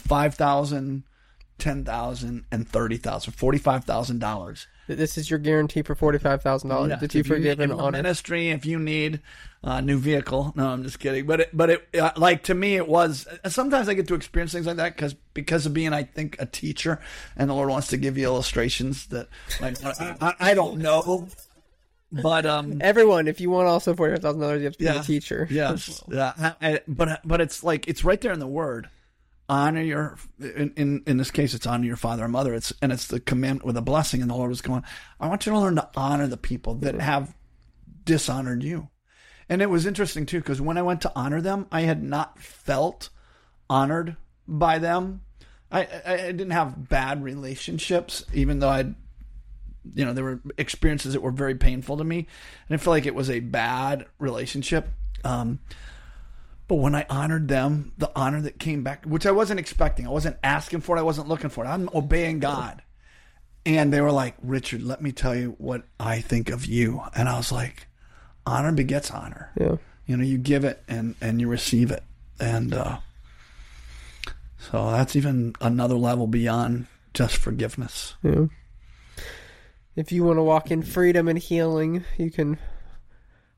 5,000, 1.61 1.85
10,000, 1.85 2.45
and 2.51 2.69
30,000, 2.69 3.33
$45,000. 3.33 4.67
This 4.89 5.17
is 5.17 5.31
your 5.31 5.39
guarantee 5.39 5.83
for 5.83 5.95
forty 5.95 6.19
five 6.19 6.43
thousand 6.43 6.69
dollars 6.71 6.91
that 6.99 7.15
you 7.15 7.21
If 7.21 7.29
you 7.29 7.35
forgive 7.37 7.61
need 7.61 7.71
honor. 7.71 7.93
ministry, 7.99 8.49
if 8.51 8.67
you 8.67 8.77
need 8.77 9.21
a 9.63 9.81
new 9.81 9.99
vehicle, 9.99 10.53
no, 10.57 10.67
I'm 10.69 10.83
just 10.83 10.99
kidding. 10.99 11.27
But 11.27 11.41
it, 11.43 11.51
but 11.57 11.71
it, 11.71 11.89
uh, 11.97 12.11
like 12.17 12.43
to 12.45 12.55
me, 12.55 12.75
it 12.75 12.89
was. 12.89 13.25
Sometimes 13.47 13.89
I 13.89 13.95
get 13.95 14.09
to 14.09 14.15
experience 14.17 14.51
things 14.51 14.67
like 14.67 14.79
that 14.79 14.97
because 14.97 15.15
because 15.33 15.65
of 15.65 15.73
being, 15.75 15.93
I 15.93 16.03
think, 16.03 16.35
a 16.41 16.47
teacher, 16.47 16.99
and 17.37 17.49
the 17.49 17.55
Lord 17.55 17.69
wants 17.71 17.87
to 17.89 17.97
give 17.99 18.19
you 18.19 18.25
illustrations 18.25 19.07
that 19.09 19.29
like, 19.61 19.77
I, 19.85 20.17
I, 20.21 20.35
I 20.41 20.55
don't 20.55 20.79
know, 20.79 21.29
but 22.11 22.45
um, 22.45 22.79
Everyone, 22.83 23.29
if 23.29 23.41
you 23.41 23.49
want 23.49 23.69
also 23.69 23.95
forty 23.95 24.15
five 24.15 24.23
thousand 24.23 24.41
dollars, 24.41 24.59
you 24.59 24.65
have 24.65 24.73
to 24.73 24.79
be 24.81 24.87
a 24.87 25.03
teacher. 25.03 25.47
Yes, 25.53 26.03
yeah. 26.09 26.55
I- 26.61 26.81
but 26.89 27.21
but 27.25 27.41
it's 27.41 27.63
like 27.63 27.87
it's 27.87 28.03
right 28.03 28.21
there 28.21 28.33
in 28.33 28.41
the 28.41 28.47
word. 28.49 28.89
Honor 29.51 29.83
your 29.83 30.17
in, 30.39 30.73
in 30.77 31.03
in 31.09 31.17
this 31.17 31.33
case, 31.33 31.55
it's 31.55 31.67
honor 31.67 31.85
your 31.85 31.97
father 31.97 32.23
and 32.23 32.33
mother. 32.33 32.55
It's 32.55 32.73
and 32.81 32.93
it's 32.93 33.09
the 33.09 33.19
commandment 33.19 33.67
with 33.67 33.77
a 33.77 33.83
blessing. 33.83 34.23
And 34.23 34.31
the 34.31 34.37
Lord 34.37 34.51
was 34.51 34.63
going. 34.63 34.85
I 35.19 35.27
want 35.27 35.45
you 35.45 35.53
to 35.53 35.59
learn 35.59 35.75
to 35.75 35.91
honor 35.97 36.29
the 36.29 36.37
people 36.37 36.77
that 36.77 36.95
have 37.01 37.35
dishonored 38.05 38.63
you. 38.63 38.89
And 39.49 39.61
it 39.61 39.69
was 39.69 39.87
interesting 39.87 40.25
too 40.25 40.39
because 40.39 40.61
when 40.61 40.79
I 40.79 40.83
went 40.83 41.01
to 41.03 41.13
honor 41.17 41.41
them, 41.41 41.67
I 41.73 41.81
had 41.81 42.01
not 42.01 42.39
felt 42.39 43.09
honored 43.69 44.17
by 44.47 44.79
them. 44.79 45.23
I, 45.73 45.83
I, 46.07 46.13
I 46.13 46.33
didn't 46.33 46.53
have 46.53 46.89
bad 46.89 47.25
relationships, 47.25 48.25
even 48.33 48.61
though 48.61 48.69
I'd 48.69 48.95
you 49.95 50.05
know, 50.05 50.13
there 50.13 50.25
were 50.25 50.41
experiences 50.59 51.15
that 51.15 51.23
were 51.23 51.31
very 51.31 51.55
painful 51.55 51.97
to 51.97 52.05
me. 52.05 52.29
And 52.69 52.75
I 52.75 52.77
feel 52.77 52.93
like 52.93 53.07
it 53.07 53.15
was 53.15 53.31
a 53.31 53.41
bad 53.41 54.07
relationship. 54.19 54.89
Um, 55.25 55.59
but 56.71 56.77
when 56.77 56.95
I 56.95 57.05
honored 57.11 57.49
them, 57.49 57.91
the 57.99 58.13
honor 58.15 58.41
that 58.43 58.61
came 58.61 58.85
back, 58.85 59.05
which 59.05 59.27
I 59.27 59.33
wasn't 59.33 59.59
expecting, 59.59 60.07
I 60.07 60.11
wasn't 60.11 60.37
asking 60.45 60.83
for 60.83 60.97
it, 60.97 61.01
I 61.01 61.03
wasn't 61.03 61.27
looking 61.27 61.51
for 61.51 61.65
it. 61.65 61.69
I'm 61.69 61.91
obeying 61.93 62.39
God. 62.39 62.81
And 63.67 63.93
they 63.93 64.01
were 64.01 64.13
like, 64.13 64.37
Richard, 64.41 64.81
let 64.85 65.03
me 65.03 65.11
tell 65.11 65.35
you 65.35 65.57
what 65.59 65.83
I 65.99 66.21
think 66.21 66.49
of 66.49 66.67
you. 66.67 67.03
And 67.13 67.29
I 67.29 67.39
was 67.39 67.51
like, 67.51 67.89
honor 68.47 68.71
begets 68.71 69.11
honor. 69.11 69.51
Yeah. 69.61 69.79
You 70.07 70.17
know, 70.17 70.23
you 70.23 70.39
give 70.39 70.63
it 70.63 70.81
and, 70.87 71.17
and 71.21 71.41
you 71.41 71.49
receive 71.49 71.91
it. 71.91 72.05
And 72.39 72.73
uh, 72.73 72.99
so 74.57 74.93
that's 74.93 75.17
even 75.17 75.57
another 75.61 75.97
level 75.97 76.29
beyond 76.29 76.87
just 77.15 77.37
forgiveness. 77.37 78.15
Yeah. 78.23 78.45
If 79.97 80.13
you 80.13 80.23
want 80.23 80.37
to 80.37 80.45
walk 80.45 80.71
in 80.71 80.85
freedom 80.85 81.27
and 81.27 81.37
healing, 81.37 82.05
you 82.17 82.31
can 82.31 82.61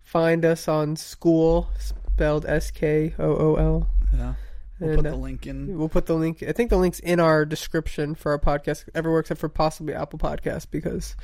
find 0.03 0.47
us 0.47 0.67
on 0.67 0.97
school, 0.97 1.69
spelled 2.15 2.47
S 2.47 2.71
K 2.71 3.15
O 3.19 3.25
O 3.25 3.55
L. 3.57 3.89
Yeah. 4.15 4.35
We'll 4.79 4.91
And, 4.91 4.99
put 4.99 5.11
the 5.11 5.15
uh, 5.15 5.19
link 5.19 5.47
in. 5.47 5.79
We'll 5.79 5.89
put 5.89 6.07
the 6.07 6.15
link. 6.15 6.43
I 6.43 6.53
think 6.53 6.71
the 6.71 6.77
link's 6.77 6.99
in 6.99 7.21
our 7.21 7.45
description 7.45 8.15
for 8.15 8.33
our 8.33 8.39
podcast, 8.39 8.85
everywhere 8.95 9.21
except 9.21 9.41
for 9.41 9.49
possibly 9.49 9.95
Apple 9.95 10.19
Podcast 10.19 10.67
because 10.71 11.15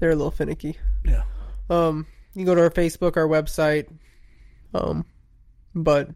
they're 0.00 0.10
a 0.10 0.16
little 0.16 0.30
finicky. 0.30 0.76
Yeah. 1.04 1.24
Um, 1.70 2.06
you 2.34 2.40
can 2.40 2.46
go 2.46 2.54
to 2.54 2.62
our 2.62 2.70
Facebook, 2.70 3.16
our 3.16 3.28
website. 3.28 3.88
Um, 4.74 5.04
but 5.74 6.10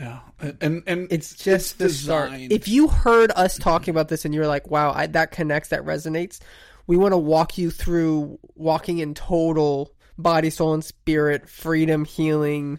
Yeah. 0.00 0.20
And 0.60 0.82
and 0.86 1.08
it's 1.10 1.34
just 1.34 1.78
the 1.78 1.88
start. 1.90 2.30
If 2.34 2.68
you 2.68 2.88
heard 2.88 3.32
us 3.34 3.58
talking 3.58 3.92
about 3.92 4.08
this 4.08 4.24
and 4.24 4.32
you're 4.34 4.46
like, 4.46 4.70
"Wow, 4.70 4.92
I, 4.92 5.06
that 5.08 5.32
connects, 5.32 5.70
that 5.70 5.84
resonates," 5.84 6.38
we 6.86 6.96
want 6.96 7.12
to 7.12 7.18
walk 7.18 7.58
you 7.58 7.70
through 7.70 8.38
walking 8.54 8.98
in 8.98 9.14
total 9.14 9.92
body, 10.16 10.50
soul, 10.50 10.74
and 10.74 10.84
spirit 10.84 11.48
freedom, 11.48 12.04
healing, 12.04 12.78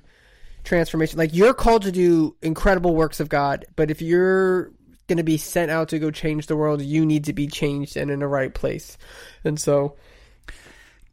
transformation. 0.70 1.18
Like 1.18 1.34
you're 1.34 1.54
called 1.54 1.82
to 1.84 1.92
do 1.92 2.36
incredible 2.42 2.96
works 2.96 3.20
of 3.20 3.28
God, 3.28 3.66
but 3.76 3.92
if 3.92 4.02
you're 4.02 4.72
going 5.08 5.18
to 5.18 5.24
be 5.24 5.38
sent 5.38 5.72
out 5.72 5.90
to 5.90 6.00
go 6.00 6.12
change 6.12 6.46
the 6.46 6.56
world, 6.56 6.82
you 6.82 7.06
need 7.06 7.26
to 7.26 7.34
be 7.34 7.48
changed 7.48 7.98
and 7.98 8.12
in 8.12 8.20
the 8.20 8.28
right 8.28 8.54
place. 8.54 8.98
And 9.44 9.60
so, 9.60 9.98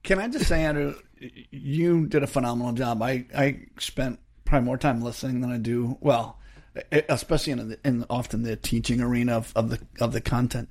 Can 0.05 0.19
I 0.19 0.29
just 0.29 0.47
say, 0.47 0.63
Andrew, 0.63 0.95
you 1.51 2.07
did 2.07 2.23
a 2.23 2.27
phenomenal 2.27 2.73
job. 2.73 3.03
I, 3.03 3.25
I 3.35 3.61
spent 3.81 4.21
probably 4.45 4.67
more 4.67 4.79
time 4.79 5.01
listening 5.01 5.41
than 5.41 5.51
I 5.51 5.59
do. 5.59 5.97
Well, 6.01 6.39
especially 7.09 7.55
in 7.55 7.69
the, 7.71 7.79
in 7.85 8.05
often 8.11 8.43
the 8.43 8.57
teaching 8.57 9.01
arena 9.01 9.37
of, 9.39 9.53
of 9.57 9.71
the 9.71 9.81
of 10.01 10.13
the 10.13 10.21
content, 10.21 10.69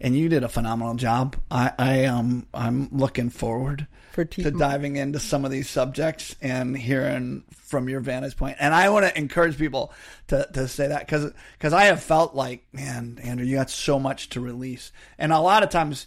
and 0.00 0.14
you 0.14 0.28
did 0.28 0.44
a 0.44 0.48
phenomenal 0.48 0.94
job. 0.94 1.36
I, 1.50 1.72
I 1.78 2.04
um 2.04 2.46
I'm 2.52 2.88
looking 2.92 3.30
forward 3.30 3.78
For 3.80 4.05
to 4.44 4.50
diving 4.50 4.96
into 4.96 5.20
some 5.20 5.44
of 5.44 5.50
these 5.50 5.68
subjects 5.68 6.34
and 6.40 6.76
hearing 6.76 7.44
from 7.52 7.88
your 7.88 8.00
vantage 8.00 8.36
point. 8.36 8.56
And 8.60 8.74
I 8.74 8.88
want 8.90 9.06
to 9.06 9.18
encourage 9.18 9.58
people 9.58 9.92
to, 10.28 10.48
to 10.54 10.68
say 10.68 10.88
that 10.88 11.00
because 11.00 11.32
because 11.58 11.72
I 11.72 11.84
have 11.84 12.02
felt 12.02 12.34
like, 12.34 12.64
man, 12.72 13.18
Andrew, 13.22 13.46
you 13.46 13.56
got 13.56 13.70
so 13.70 13.98
much 13.98 14.30
to 14.30 14.40
release, 14.40 14.92
and 15.18 15.32
a 15.32 15.40
lot 15.40 15.62
of 15.62 15.70
times 15.70 16.06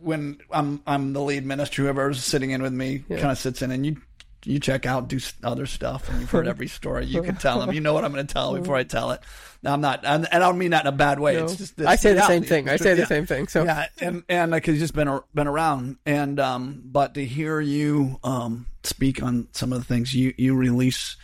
when 0.00 0.38
I'm 0.50 0.82
I'm 0.86 1.12
the 1.12 1.20
lead 1.20 1.46
minister, 1.46 1.82
whoever's 1.82 2.22
sitting 2.22 2.50
in 2.50 2.62
with 2.62 2.72
me 2.72 3.04
kind 3.18 3.30
of 3.32 3.38
sits 3.38 3.62
in, 3.62 3.70
and 3.70 3.86
you 3.86 3.96
you 4.44 4.58
check 4.58 4.86
out, 4.86 5.08
do 5.08 5.18
other 5.42 5.66
stuff, 5.66 6.08
and 6.08 6.20
you've 6.20 6.30
heard 6.30 6.46
every 6.48 6.68
story. 6.68 7.06
You 7.06 7.22
can 7.22 7.36
tell 7.36 7.60
them, 7.60 7.72
you 7.72 7.80
know 7.80 7.92
what 7.94 8.04
I'm 8.04 8.12
going 8.12 8.26
to 8.26 8.32
tell 8.32 8.54
before 8.54 8.76
I 8.76 8.82
tell 8.82 9.12
it. 9.12 9.20
Now 9.62 9.72
I'm 9.72 9.80
not, 9.80 10.04
and, 10.04 10.26
and 10.32 10.42
I 10.42 10.46
don't 10.48 10.58
mean 10.58 10.72
that 10.72 10.84
in 10.84 10.88
a 10.88 10.96
bad 10.96 11.20
way. 11.20 11.36
It's 11.36 11.56
just 11.56 11.76
this 11.76 11.86
I 11.86 11.96
say 11.96 12.14
the 12.14 12.22
same 12.22 12.42
thing. 12.42 12.68
I 12.68 12.76
say 12.76 12.94
the 12.94 13.00
Yeah. 13.02 13.06
same 13.06 13.26
thing. 13.26 13.46
So 13.48 13.64
Yeah, 13.64 13.86
and 14.00 14.24
and 14.28 14.50
like 14.50 14.66
he's 14.66 14.80
just 14.80 14.94
been 14.94 15.20
been 15.34 15.46
around, 15.46 15.98
and 16.04 16.40
um, 16.40 16.82
but 16.84 17.14
to 17.14 17.24
hear 17.24 17.60
you 17.60 18.18
um 18.24 18.66
speak 18.82 19.22
on 19.22 19.48
some 19.52 19.72
of 19.72 19.78
the 19.78 19.84
things 19.84 20.12
you 20.14 20.34
you 20.36 20.54
release, 20.56 21.16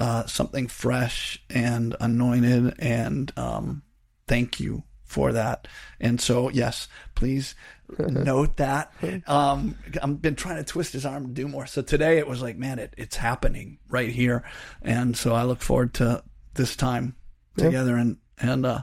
uh, 0.00 0.24
something 0.26 0.68
fresh 0.68 1.42
and 1.50 1.94
anointed, 2.00 2.74
and 2.78 3.30
um, 3.38 3.82
thank 4.26 4.58
you 4.58 4.84
for 5.04 5.32
that. 5.32 5.68
And 6.00 6.18
so 6.18 6.48
yes, 6.48 6.88
please 7.14 7.54
note 7.98 8.56
that. 8.56 8.92
Um, 9.26 9.76
I've 10.02 10.20
been 10.20 10.34
trying 10.34 10.56
to 10.56 10.64
twist 10.64 10.92
his 10.92 11.06
arm 11.06 11.26
to 11.26 11.32
do 11.32 11.46
more. 11.46 11.66
So 11.66 11.80
today 11.80 12.18
it 12.18 12.26
was 12.26 12.42
like, 12.42 12.56
man, 12.56 12.78
it, 12.78 12.94
it's 12.98 13.16
happening 13.16 13.78
right 13.88 14.10
here, 14.10 14.42
and 14.82 15.16
so 15.16 15.34
I 15.34 15.44
look 15.44 15.60
forward 15.62 15.94
to 15.94 16.22
this 16.54 16.76
time 16.76 17.14
together, 17.56 17.96
and 17.96 18.16
and 18.38 18.66
uh, 18.66 18.82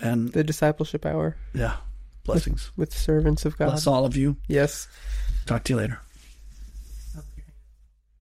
and 0.00 0.32
the 0.32 0.44
discipleship 0.44 1.06
hour 1.06 1.36
yeah, 1.54 1.76
blessings. 2.24 2.72
with 2.76 2.92
servants 2.92 3.44
of 3.44 3.56
God. 3.58 3.66
Bless 3.66 3.86
all 3.86 4.04
of 4.04 4.16
you. 4.16 4.36
Yes. 4.48 4.88
Talk 5.46 5.64
to 5.64 5.74
you 5.74 5.78
later. 5.78 6.00